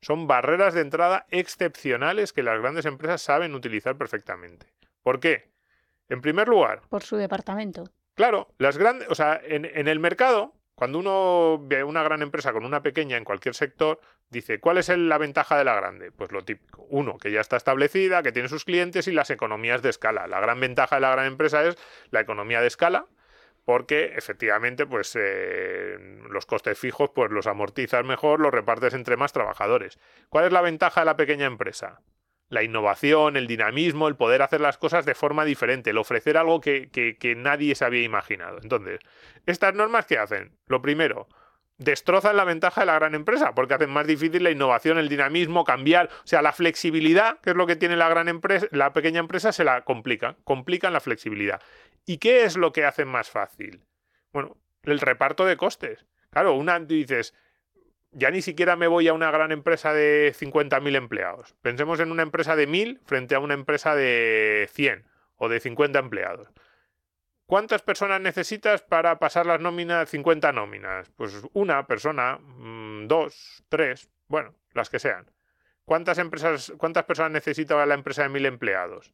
[0.00, 4.72] Son barreras de entrada excepcionales que las grandes empresas saben utilizar perfectamente.
[5.02, 5.50] ¿Por qué?
[6.08, 7.90] En primer lugar, Por su departamento.
[8.14, 12.64] Claro, las grandes, o sea, en, el mercado, cuando uno ve una gran empresa con
[12.64, 14.00] una pequeña en cualquier sector,
[14.30, 16.12] dice, ¿cuál es la ventaja de la grande?
[16.12, 16.86] Pues lo típico.
[16.90, 20.28] Uno, que ya está establecida, que tiene sus clientes y las economías de escala.
[20.28, 21.76] La gran ventaja de la gran empresa es
[22.10, 23.06] la economía de escala,
[23.64, 25.96] porque efectivamente, pues eh,
[26.30, 29.98] los costes fijos, pues los amortizas mejor, los repartes entre más trabajadores.
[30.28, 32.00] ¿Cuál es la ventaja de la pequeña empresa?
[32.54, 36.60] La innovación, el dinamismo, el poder hacer las cosas de forma diferente, el ofrecer algo
[36.60, 38.58] que, que- nadie se había imaginado.
[38.62, 39.00] Entonces,
[39.44, 40.56] ¿estas normas qué hacen?
[40.66, 41.28] Lo primero,
[41.76, 45.64] destrozan la ventaja de la gran empresa, porque hacen más difícil la innovación, el dinamismo,
[45.64, 49.20] cambiar, o sea, la flexibilidad, que es lo que tiene la gran empresa, la pequeña
[49.20, 51.60] empresa se la complican, complican la flexibilidad.
[52.06, 53.82] ¿Y qué es lo que hacen más fácil?
[54.32, 56.06] Bueno, el reparto de costes.
[56.30, 57.34] Claro, una dices,
[58.14, 61.54] ya ni siquiera me voy a una gran empresa de 50.000 empleados.
[61.62, 65.04] Pensemos en una empresa de 1.000 frente a una empresa de 100
[65.36, 66.48] o de 50 empleados.
[67.46, 71.10] ¿Cuántas personas necesitas para pasar las nóminas, 50 nóminas?
[71.16, 75.30] Pues una persona, mm, dos, tres, bueno, las que sean.
[75.84, 79.12] ¿Cuántas empresas, cuántas personas necesita la empresa de 1.000 empleados?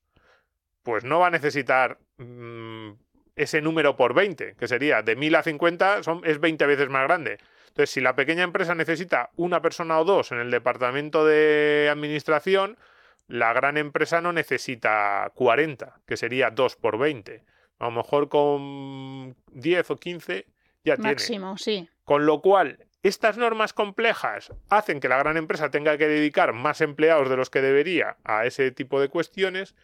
[0.83, 2.93] Pues no va a necesitar mm,
[3.35, 7.05] ese número por 20, que sería de 1.000 a 50, son, es 20 veces más
[7.05, 7.39] grande.
[7.71, 12.77] Entonces, si la pequeña empresa necesita una persona o dos en el departamento de administración,
[13.29, 17.45] la gran empresa no necesita 40, que sería 2 por 20.
[17.79, 20.47] A lo mejor con 10 o 15
[20.85, 21.11] ya tiene.
[21.11, 21.89] Máximo, sí.
[22.05, 26.81] Con lo cual, estas normas complejas hacen que la gran empresa tenga que dedicar más
[26.81, 29.77] empleados de los que debería a ese tipo de cuestiones,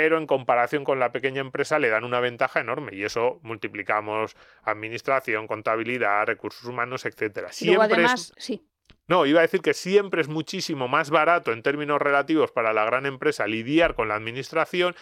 [0.00, 4.36] pero en comparación con la pequeña empresa le dan una ventaja enorme y eso multiplicamos
[4.62, 7.48] administración, contabilidad, recursos humanos, etcétera.
[7.48, 8.64] Luego Siempre es- además, sí.
[9.08, 12.84] no, iba a decir que siempre es muchísimo más barato en términos relativos para la
[12.84, 14.94] gran empresa lidiar con la administración.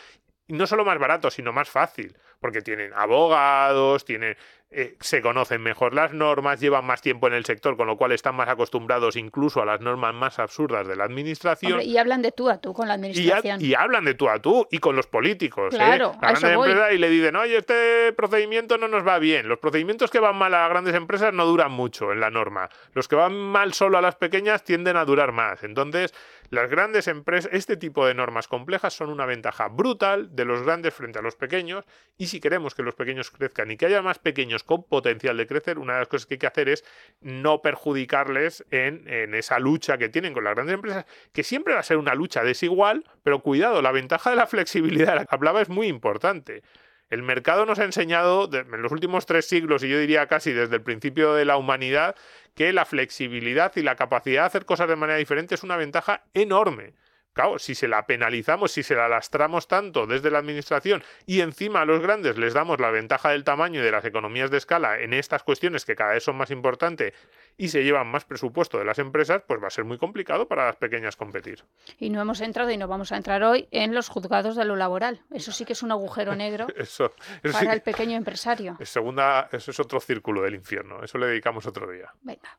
[0.48, 4.36] Y no solo más barato, sino más fácil, porque tienen abogados, tienen,
[4.70, 8.12] eh, se conocen mejor las normas, llevan más tiempo en el sector, con lo cual
[8.12, 11.72] están más acostumbrados incluso a las normas más absurdas de la administración.
[11.72, 13.60] Hombre, y hablan de tú a tú con la Y, ha- administración.
[13.64, 15.72] y hablan de tú a tú y con los políticos.
[15.72, 15.76] ¿eh?
[15.76, 16.68] Claro, La a eso gran voy.
[16.70, 19.48] empresa y le dicen, oye, este procedimiento no nos va bien.
[19.48, 22.68] Los procedimientos que van mal a las grandes empresas no duran mucho en la norma.
[22.92, 25.62] Los que van mal solo a las pequeñas tienden a durar más.
[25.62, 26.12] Entonces,
[26.50, 30.92] las grandes empresas, este tipo de normas complejas son una ventaja brutal de los grandes
[30.94, 31.84] frente a los pequeños.
[32.18, 35.46] Y si queremos que los pequeños crezcan y que haya más pequeños con potencial de
[35.46, 36.84] crecer, una de las cosas que hay que hacer es
[37.20, 41.80] no perjudicarles en, en esa lucha que tienen con las grandes empresas, que siempre va
[41.80, 45.34] a ser una lucha desigual, pero cuidado, la ventaja de la flexibilidad de la que
[45.34, 46.62] hablaba es muy importante.
[47.08, 50.76] El mercado nos ha enseñado en los últimos tres siglos, y yo diría casi desde
[50.76, 52.16] el principio de la humanidad,
[52.54, 56.24] que la flexibilidad y la capacidad de hacer cosas de manera diferente es una ventaja
[56.34, 56.94] enorme.
[57.36, 61.82] Claro, si se la penalizamos, si se la lastramos tanto desde la administración y encima
[61.82, 64.98] a los grandes les damos la ventaja del tamaño y de las economías de escala
[65.00, 67.12] en estas cuestiones que cada vez son más importantes
[67.58, 70.64] y se llevan más presupuesto de las empresas, pues va a ser muy complicado para
[70.64, 71.62] las pequeñas competir.
[71.98, 74.74] Y no hemos entrado y no vamos a entrar hoy en los juzgados de lo
[74.74, 75.20] laboral.
[75.30, 77.12] Eso sí que es un agujero negro Eso,
[77.42, 78.78] eso sí para el que- pequeño empresario.
[78.80, 81.02] es segunda, eso es otro círculo del infierno.
[81.02, 82.10] Eso le dedicamos otro día.
[82.22, 82.58] Venga.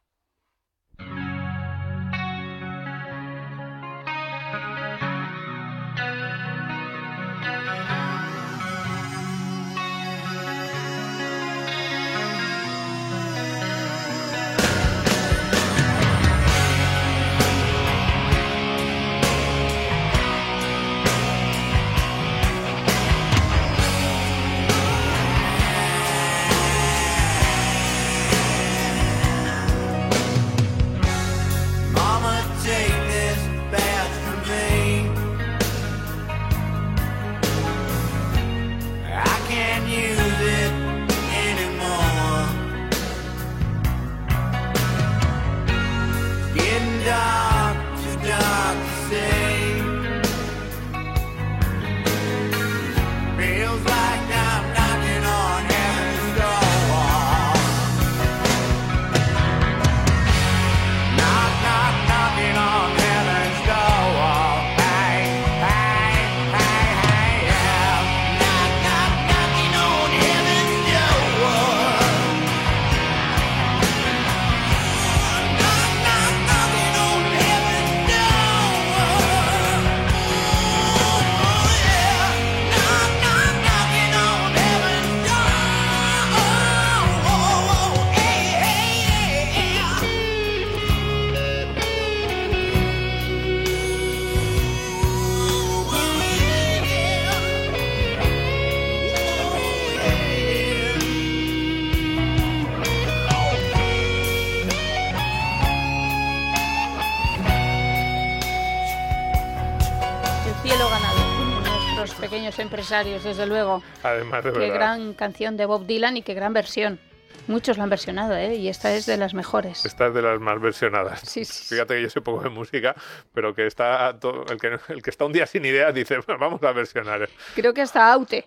[112.48, 113.84] Pequeños empresarios, desde luego.
[114.04, 114.76] Además, de Qué verdad.
[114.76, 117.00] gran canción de Bob Dylan y qué gran versión.
[117.48, 118.56] Muchos la han versionado, ¿eh?
[118.56, 119.86] Y esta es de las mejores.
[119.86, 121.22] Esta es de las más versionadas.
[121.22, 121.76] Sí, sí.
[121.76, 122.96] Fíjate que yo sé poco de música,
[123.34, 126.40] pero que está to- el que, el que está un día sin ideas dice, "Bueno,
[126.40, 127.28] vamos a versionar.
[127.56, 128.46] Creo que hasta Aute.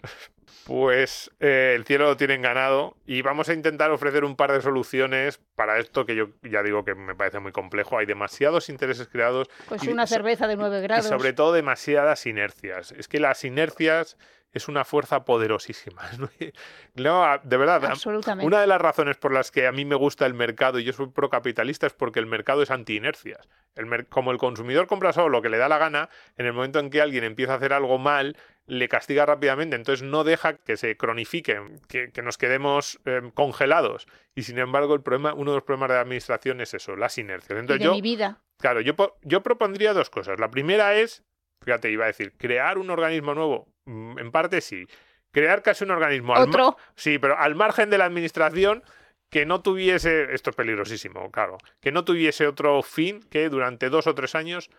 [0.67, 4.61] Pues eh, el cielo lo tienen ganado y vamos a intentar ofrecer un par de
[4.61, 7.99] soluciones para esto que yo ya digo que me parece muy complejo.
[7.99, 11.07] Hay demasiados intereses creados Pues y una cerveza de 9 y grados.
[11.07, 12.93] sobre todo demasiadas inercias.
[12.93, 14.17] Es que las inercias
[14.53, 16.03] es una fuerza poderosísima.
[16.95, 18.47] No, a- de verdad, a- Absolutamente.
[18.47, 20.93] una de las razones por las que a mí me gusta el mercado y yo
[20.93, 23.49] soy procapitalista es porque el mercado es anti-inercias.
[23.77, 26.81] El como el consumidor compra solo lo que le da la gana, en el momento
[26.81, 28.37] en que alguien empieza a hacer algo mal,
[28.67, 34.07] le castiga rápidamente, entonces no deja que se cronifique, que, que nos quedemos eh, congelados.
[34.35, 37.17] Y sin embargo, el problema, uno de los problemas de la administración es eso, las
[37.19, 37.57] inercias.
[37.57, 38.43] y Entonces de yo, mi vida.
[38.59, 40.39] Claro, yo, yo propondría dos cosas.
[40.41, 41.25] La primera es,
[41.65, 43.69] fíjate, iba a decir, crear un organismo nuevo.
[43.91, 44.87] Mm, En parte sí.
[45.33, 46.35] Crear casi un organismo.
[46.35, 46.77] Otro.
[46.95, 48.83] Sí, pero al margen de la administración
[49.31, 54.09] que no tuviese, esto es peligrosísimo, claro, que no tuviese otro fin que durante dos
[54.09, 54.71] o tres años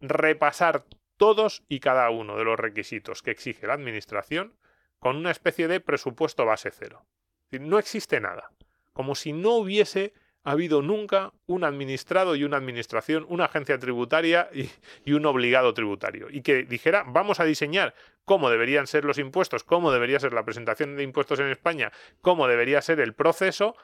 [0.00, 0.84] repasar
[1.16, 4.54] todos y cada uno de los requisitos que exige la administración
[4.98, 7.06] con una especie de presupuesto base cero.
[7.52, 8.50] No existe nada.
[8.92, 10.12] Como si no hubiese
[10.44, 14.70] habido nunca un administrado y una administración, una agencia tributaria y,
[15.04, 16.28] y un obligado tributario.
[16.30, 20.44] Y que dijera, vamos a diseñar cómo deberían ser los impuestos, cómo debería ser la
[20.44, 23.76] presentación de impuestos en España, cómo debería ser el proceso,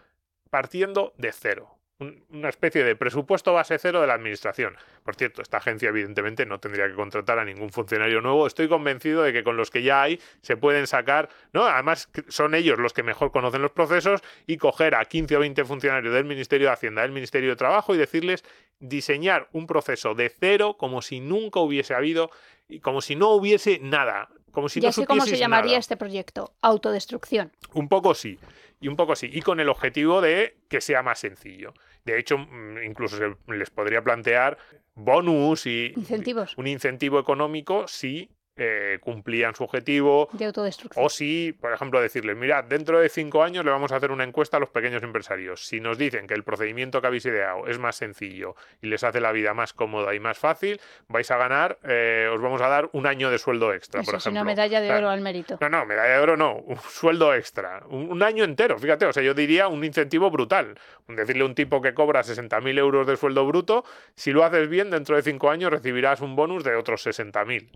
[0.50, 1.76] partiendo de cero.
[1.99, 4.76] Un- una especie de presupuesto base cero de la administración.
[5.03, 8.47] Por cierto, esta agencia evidentemente no tendría que contratar a ningún funcionario nuevo.
[8.47, 11.64] Estoy convencido de que con los que ya hay se pueden sacar, ¿no?
[11.64, 15.64] Además son ellos los que mejor conocen los procesos y coger a 15 o 20
[15.64, 18.44] funcionarios del Ministerio de Hacienda, del Ministerio de Trabajo y decirles
[18.81, 22.31] diseñar un proceso de cero como si nunca hubiese habido
[22.68, 24.29] y como si no hubiese nada.
[24.51, 25.81] Como si ya no sé cómo se llamaría nada.
[25.81, 26.55] este proyecto.
[26.62, 27.53] Autodestrucción.
[27.74, 28.39] Un poco sí.
[28.81, 29.29] Y un poco sí.
[29.33, 31.74] Y con el objetivo de que sea más sencillo.
[32.05, 34.57] De hecho, mm, incluso se les podría plantear
[34.95, 40.28] bonus y Incentivos un incentivo económico si eh, cumplían su objetivo.
[40.32, 41.04] de autodestrucción.
[41.04, 44.24] O si, por ejemplo, decirles, mirad, dentro de cinco años le vamos a hacer una
[44.24, 45.66] encuesta a los pequeños empresarios.
[45.66, 49.20] Si nos dicen que el procedimiento que habéis ideado es más sencillo y les hace
[49.20, 52.88] la vida más cómoda y más fácil, vais a ganar, eh, os vamos a dar
[52.92, 54.40] un año de sueldo extra, Eso por es ejemplo.
[54.42, 55.07] una medalla de Claro.
[55.07, 55.59] oro al mérito.
[55.61, 59.12] No, no, medalla de oro no, un sueldo extra, un, un año entero, fíjate, o
[59.12, 60.78] sea, yo diría un incentivo brutal.
[61.09, 63.84] Decirle a un tipo que cobra 60.000 euros de sueldo bruto,
[64.14, 67.68] si lo haces bien, dentro de cinco años recibirás un bonus de otros 60.000.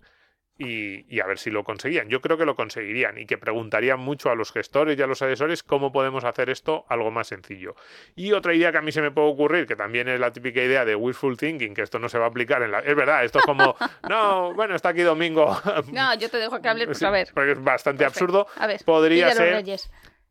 [0.62, 2.08] Y, y a ver si lo conseguían.
[2.10, 5.22] Yo creo que lo conseguirían y que preguntarían mucho a los gestores y a los
[5.22, 7.76] asesores cómo podemos hacer esto algo más sencillo.
[8.14, 10.62] Y otra idea que a mí se me puede ocurrir, que también es la típica
[10.62, 12.80] idea de wishful thinking, que esto no se va a aplicar en la...
[12.80, 13.74] Es verdad, esto es como,
[14.10, 15.58] no, bueno, está aquí Domingo.
[15.92, 17.28] No, yo te dejo que hables, pues Sí, a ver.
[17.32, 18.40] Porque es bastante Perfecto.
[18.40, 18.46] absurdo.
[18.62, 19.64] A ver, Podría ser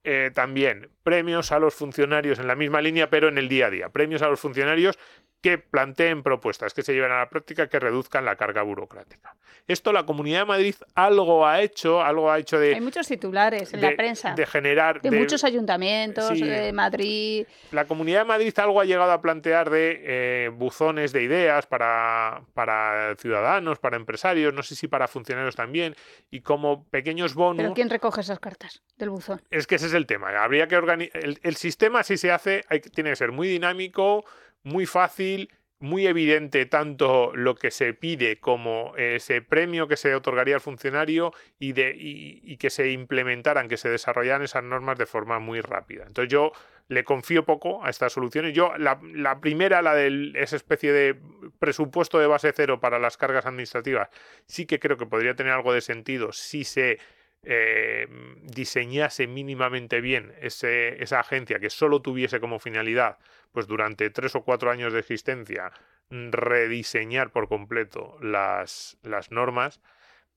[0.04, 3.70] eh, también premios a los funcionarios en la misma línea, pero en el día a
[3.70, 3.90] día.
[3.90, 4.98] Premios a los funcionarios
[5.42, 9.36] que planteen propuestas que se lleven a la práctica que reduzcan la carga burocrática.
[9.68, 13.74] Esto la Comunidad de Madrid algo ha hecho, algo ha hecho de, Hay muchos titulares
[13.74, 14.34] en de- la prensa.
[14.34, 15.02] de generar...
[15.02, 16.44] de, muchos ayuntamientos, sí.
[16.44, 17.46] de Madrid.
[17.72, 22.42] La Comunidad de Madrid algo ha llegado a plantear de eh, buzones de ideas para,
[22.54, 25.96] para ciudadanos, para empresarios, no sé si para funcionarios también,
[26.32, 27.36] y como pequeños.
[27.56, 29.42] Pero ¿quién recoge esas cartas del buzón?
[29.52, 30.30] Es que ese es el tema.
[30.44, 31.24] Habría que organizar.
[31.24, 34.26] El, el sistema, si se hace, hay tiene que ser muy dinámico,
[34.64, 35.49] muy fácil,
[35.80, 41.34] muy evidente tanto lo que se pide como ese premio que se otorgaría al funcionario
[41.57, 46.03] y, de, y, que se implementaran, que se desarrollaran esas normas de forma muy rápida.
[46.05, 46.51] Entonces yo
[46.89, 48.53] le confío poco a estas soluciones.
[48.53, 51.16] Yo, la, la primera, la de esa especie de
[51.60, 54.10] presupuesto de base cero para las cargas administrativas,
[54.47, 56.99] sí que creo que podría tener algo de sentido si se
[57.44, 58.08] eh,
[58.44, 63.18] diseñase mínimamente bien ese- esa agencia que solo tuviese como finalidad,
[63.52, 65.72] pues durante tres o cuatro años de existencia,
[66.10, 69.80] mm, rediseñar por completo las, las normas.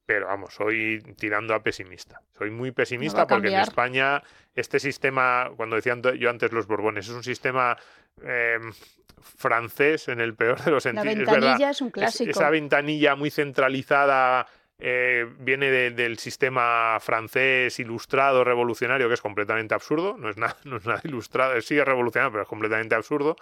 [0.04, 2.20] Pero vamos, soy tirando a pesimista.
[2.36, 3.62] Soy muy pesimista porque en.
[3.62, 4.22] España
[4.54, 7.76] este sistema, cuando decía ante- yo antes los Borbones, es un sistema
[8.22, 8.58] eh,
[9.20, 11.06] francés en el peor de los La sentidos.
[11.12, 11.32] es verdad.
[11.34, 12.30] ventanilla es un Es- clásico.
[12.30, 14.46] esa ventanilla muy centralizada
[14.84, 20.16] eh, viene de- del sistema francés ilustrado, revolucionario, que es completamente absurdo.
[20.18, 23.36] No es nada, no es nada ilustrado, sí es revolucionario, pero es completamente absurdo.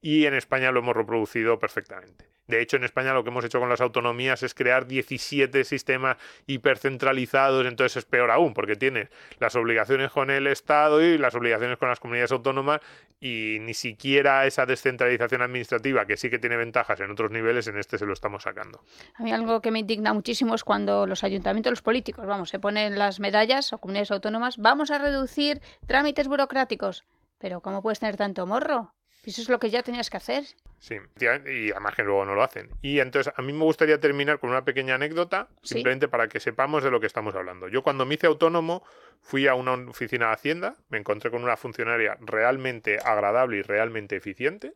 [0.00, 2.26] Y en España lo hemos reproducido perfectamente.
[2.46, 6.16] De hecho, en España lo que hemos hecho con las autonomías es crear 17 sistemas
[6.46, 11.78] hipercentralizados, entonces es peor aún, porque tienes las obligaciones con el Estado y las obligaciones
[11.78, 12.80] con las comunidades autónomas
[13.20, 17.78] y ni siquiera esa descentralización administrativa, que sí que tiene ventajas en otros niveles, en
[17.78, 18.80] este se lo estamos sacando.
[19.14, 22.58] A mí algo que me indigna muchísimo es cuando los ayuntamientos, los políticos, vamos, se
[22.58, 27.04] ponen las medallas o comunidades autónomas, vamos a reducir trámites burocráticos.
[27.38, 28.92] Pero ¿cómo puedes tener tanto morro?
[29.26, 30.44] Eso es lo que ya tenías que hacer.
[30.78, 32.68] Sí, y además que luego no lo hacen.
[32.82, 35.74] Y entonces a mí me gustaría terminar con una pequeña anécdota, Sí.
[35.76, 37.68] simplemente para que sepamos de lo que estamos hablando.
[37.68, 38.82] Yo cuando me hice autónomo
[39.22, 44.16] fui a una oficina de Hacienda, me encontré con una funcionaria realmente agradable y realmente
[44.16, 44.74] eficiente.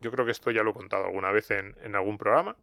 [0.00, 2.56] Yo creo que esto ya lo he contado alguna vez en, en algún programa.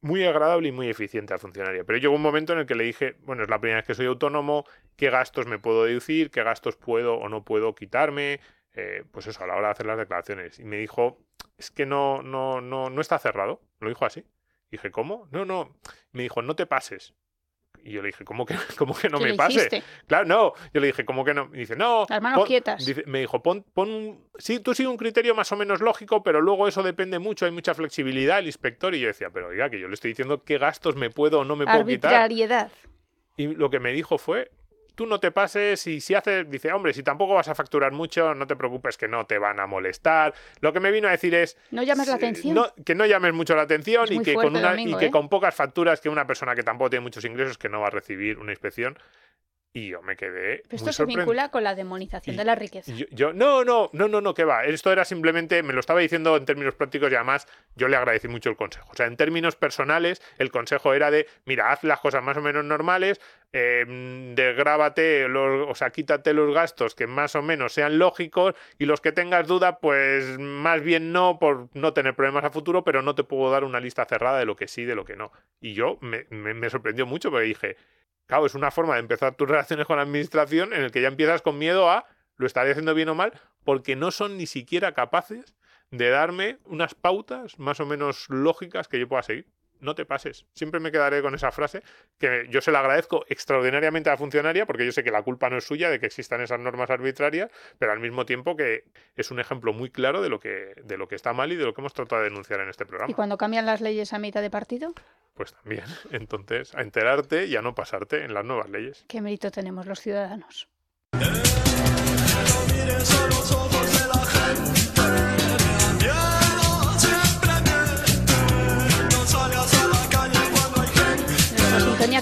[0.00, 1.82] Muy agradable y muy eficiente la funcionaria.
[1.82, 3.94] Pero llegó un momento en el que le dije, bueno, es la primera vez que
[3.96, 4.64] soy autónomo,
[4.96, 6.30] ¿qué gastos me puedo deducir?
[6.30, 8.38] ¿Qué gastos puedo o no puedo quitarme?
[8.80, 10.58] Eh, pues eso, a la hora de hacer las declaraciones.
[10.60, 11.18] Y me dijo,
[11.56, 13.60] es que no, no, no, no está cerrado.
[13.80, 14.24] Lo dijo así.
[14.70, 15.26] Dije, ¿cómo?
[15.32, 15.76] No, no.
[16.12, 17.12] Me dijo, no te pases.
[17.82, 19.54] Y yo le dije, ¿cómo que, cómo que no ¿Qué me pase?
[19.54, 19.82] hiciste?
[20.06, 20.52] Claro, no.
[20.72, 21.50] Yo le dije, ¿cómo que no?
[21.52, 22.06] Y dice, no.
[22.08, 22.84] Las manos quietas.
[22.86, 24.30] dice- me dijo, pon, pon un.
[24.38, 27.50] Sí, tú sigue un criterio más o menos lógico, pero luego eso depende mucho, hay
[27.52, 28.94] mucha flexibilidad el inspector.
[28.94, 31.44] Y yo decía, pero oiga, que yo le estoy diciendo qué gastos me puedo o
[31.44, 32.12] no me puedo quitar.
[32.14, 32.70] Arbitrariedad.
[33.36, 34.50] Y lo que me dijo fue,
[34.98, 38.34] tú no te pases y si haces, dice, hombre, si tampoco vas a facturar mucho,
[38.34, 40.34] no te preocupes que no te van a molestar.
[40.60, 41.56] Lo que me vino a decir es...
[41.70, 42.52] No llames la atención.
[42.56, 45.10] no- que no llames mucho la atención y que, con una, Domingo, y que ¿eh?
[45.12, 47.90] con pocas facturas que una persona que tampoco tiene muchos ingresos que no va a
[47.90, 48.98] recibir una inspección.
[49.72, 50.62] Y yo me quedé...
[50.64, 52.90] Pero esto se vincula con la demonización Y- de la riqueza.
[53.10, 54.64] Yo- no, no, no, no, no, que va.
[54.64, 57.46] Esto era simplemente, me lo estaba diciendo en términos prácticos y además
[57.76, 58.88] yo le agradecí mucho el consejo.
[58.90, 62.40] O sea, en términos personales, el consejo era de, mira, haz las cosas más o
[62.40, 63.20] menos normales,
[63.52, 63.84] eh,
[64.34, 69.00] desgrábate, los, o sea, quítate los gastos que más o menos sean lógicos y los
[69.00, 73.14] que tengas duda, pues más bien no, por no tener problemas a futuro, pero no
[73.14, 75.30] te puedo dar una lista cerrada de lo que sí, de lo que no.
[75.60, 77.76] Y yo me, me- me sorprendió mucho porque dije,
[78.28, 81.08] Claro, es una forma de empezar tus relaciones con la administración en el que ya
[81.08, 82.04] empiezas con miedo a
[82.36, 83.32] lo estaré haciendo bien o mal,
[83.64, 85.56] porque no son ni siquiera capaces
[85.90, 89.46] de darme unas pautas más o menos lógicas que yo pueda seguir.
[89.80, 90.46] No te pases.
[90.52, 91.82] Siempre me quedaré con esa frase
[92.18, 95.48] que yo se la agradezco extraordinariamente a la funcionaria porque yo sé que la culpa
[95.50, 98.84] no es suya de que existan esas normas arbitrarias, pero al mismo tiempo que
[99.16, 101.64] es un ejemplo muy claro de lo que, de lo que está mal y de
[101.64, 103.10] lo que hemos tratado de denunciar en este programa.
[103.10, 104.92] ¿Y cuando cambian las leyes a mitad de partido?
[105.34, 105.84] Pues también.
[106.10, 109.04] Entonces, a enterarte y a no pasarte en las nuevas leyes.
[109.08, 110.68] ¿Qué mérito tenemos los ciudadanos?
[111.12, 113.87] Nuestra sintonía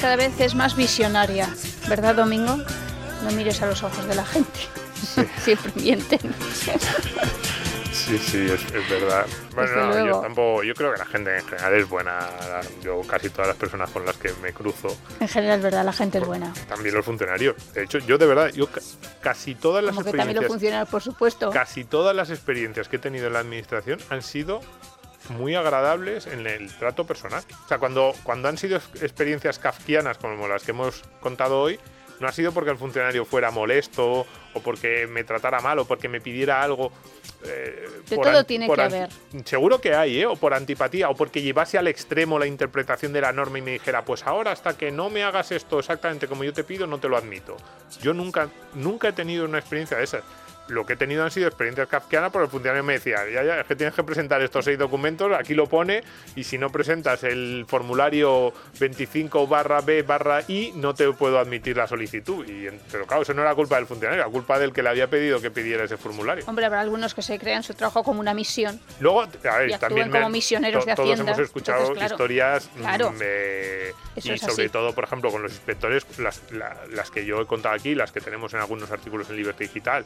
[0.06, 1.48] cada vez es más visionaria,
[1.88, 2.56] ¿verdad, Domingo?
[3.24, 4.60] No mires a los ojos de la gente.
[5.44, 6.20] Siempre mienten.
[7.92, 9.26] Sí, sí, es, es verdad.
[9.54, 12.20] Bueno, no, yo tampoco, yo creo que la gente en general es buena.
[12.82, 15.92] Yo casi todas las personas con las que me cruzo, En general, es verdad, la
[15.94, 16.52] gente es buena.
[16.68, 17.56] también los funcionarios.
[17.72, 18.82] De hecho, yo de verdad, yo ca-
[19.22, 21.50] casi todas las Como que también los experiencias, funcionarios, por supuesto.
[21.50, 24.60] casi todas las experiencias que he tenido en la administración han sido
[25.30, 27.42] muy agradables en el trato personal.
[27.64, 31.78] O sea, cuando, cuando han sido ex- experiencias kafkianas como las que hemos contado hoy,
[32.18, 36.08] no ha sido porque el funcionario fuera molesto o porque me tratara mal o porque
[36.08, 36.90] me pidiera algo.
[37.44, 39.10] eh, De por todo tiene por que haber.
[39.44, 40.26] Seguro que hay, ¿eh?
[40.26, 43.72] O por antipatía, o porque llevase al extremo la interpretación de la norma y me
[43.72, 46.98] dijera, pues ahora hasta que no me hagas esto exactamente como yo te pido, no
[46.98, 47.58] te lo admito.
[48.00, 50.22] Yo nunca, nunca he tenido una experiencia de esas.
[50.68, 53.60] Lo que he tenido han sido experiencias kafkianas porque el funcionario me decía, ya, ya,
[53.60, 56.02] es que tienes que presentar estos seis documentos, aquí lo pone,
[56.34, 61.76] y si no presentas el formulario 25 barra B barra I, no te puedo admitir
[61.76, 62.46] la solicitud.
[62.48, 65.08] Y, pero claro, eso no era culpa del funcionario, era culpa del que le había
[65.08, 66.44] pedido que pidiera ese formulario.
[66.46, 68.80] Hombre, habrá algunos que se crean su trabajo como una misión.
[69.00, 72.70] Luego, a ver, Y también como me- misioneros de todos hemos escuchado Entonces, claro, historias
[72.74, 73.14] mm, claro.
[74.16, 74.68] Eso y sobre así.
[74.70, 78.10] todo, por ejemplo, con los inspectores, las, la- las que yo he contado aquí, las
[78.12, 80.04] que tenemos en algunos artículos en Libertad Digital,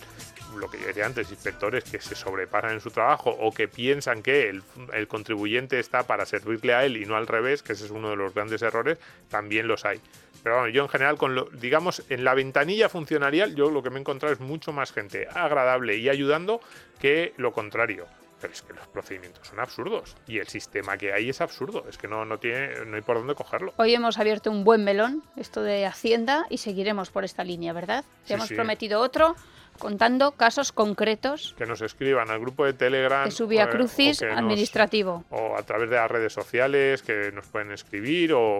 [0.56, 4.22] lo que yo decía antes, inspectores que se sobrepasan en su trabajo o que piensan
[4.22, 7.84] que el, el contribuyente está para servirle a él y no al revés, que ese
[7.86, 8.98] es uno de los grandes errores,
[9.28, 10.00] también los hay.
[10.42, 13.90] Pero bueno, yo en general, con lo, digamos, en la ventanilla funcionarial, yo lo que
[13.90, 16.60] me he encontrado es mucho más gente agradable y ayudando
[16.98, 18.06] que lo contrario.
[18.40, 21.84] Pero es que los procedimientos son absurdos y el sistema que hay es absurdo.
[21.90, 23.74] Es que no, no, tiene, no hay por dónde cogerlo.
[23.76, 28.02] Hoy hemos abierto un buen melón, esto de Hacienda, y seguiremos por esta línea, ¿verdad?
[28.22, 28.54] Sí, Ya hemos sí.
[28.54, 29.36] prometido otro,
[29.80, 33.24] contando casos concretos Que nos escriban al grupo de Telegram.
[33.24, 35.24] de su vía o crucis nos- administrativo.
[35.30, 38.58] o a través de las redes sociales que nos pueden escribir o,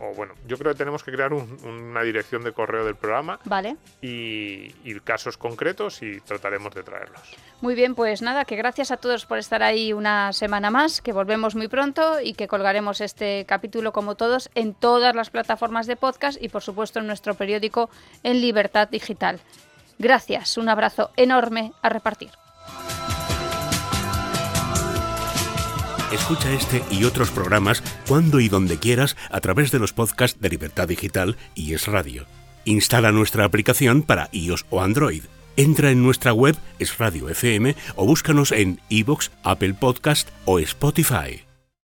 [0.00, 3.38] o bueno, yo creo que tenemos que crear un- una dirección de correo del programa
[3.44, 3.76] Vale.
[4.02, 7.20] y, y casos concretos y trataremos de traerlos.
[7.60, 11.12] Muy bien, pues nada, que gracias a todos por estar ahí una semana más, que
[11.12, 15.96] volvemos muy pronto y que colgaremos este capítulo como todos en todas las plataformas de
[15.96, 17.88] podcast y por supuesto en nuestro periódico
[18.22, 19.40] en Libertad Digital.
[19.98, 22.30] Gracias, un abrazo enorme a repartir.
[26.12, 30.48] Escucha este y otros programas cuando y donde quieras a través de los podcasts de
[30.48, 32.26] Libertad Digital y Es Radio.
[32.64, 35.24] Instala nuestra aplicación para iOS o Android.
[35.56, 41.44] Entra en nuestra web Es Radio FM o búscanos en iVoox, Apple Podcast o Spotify.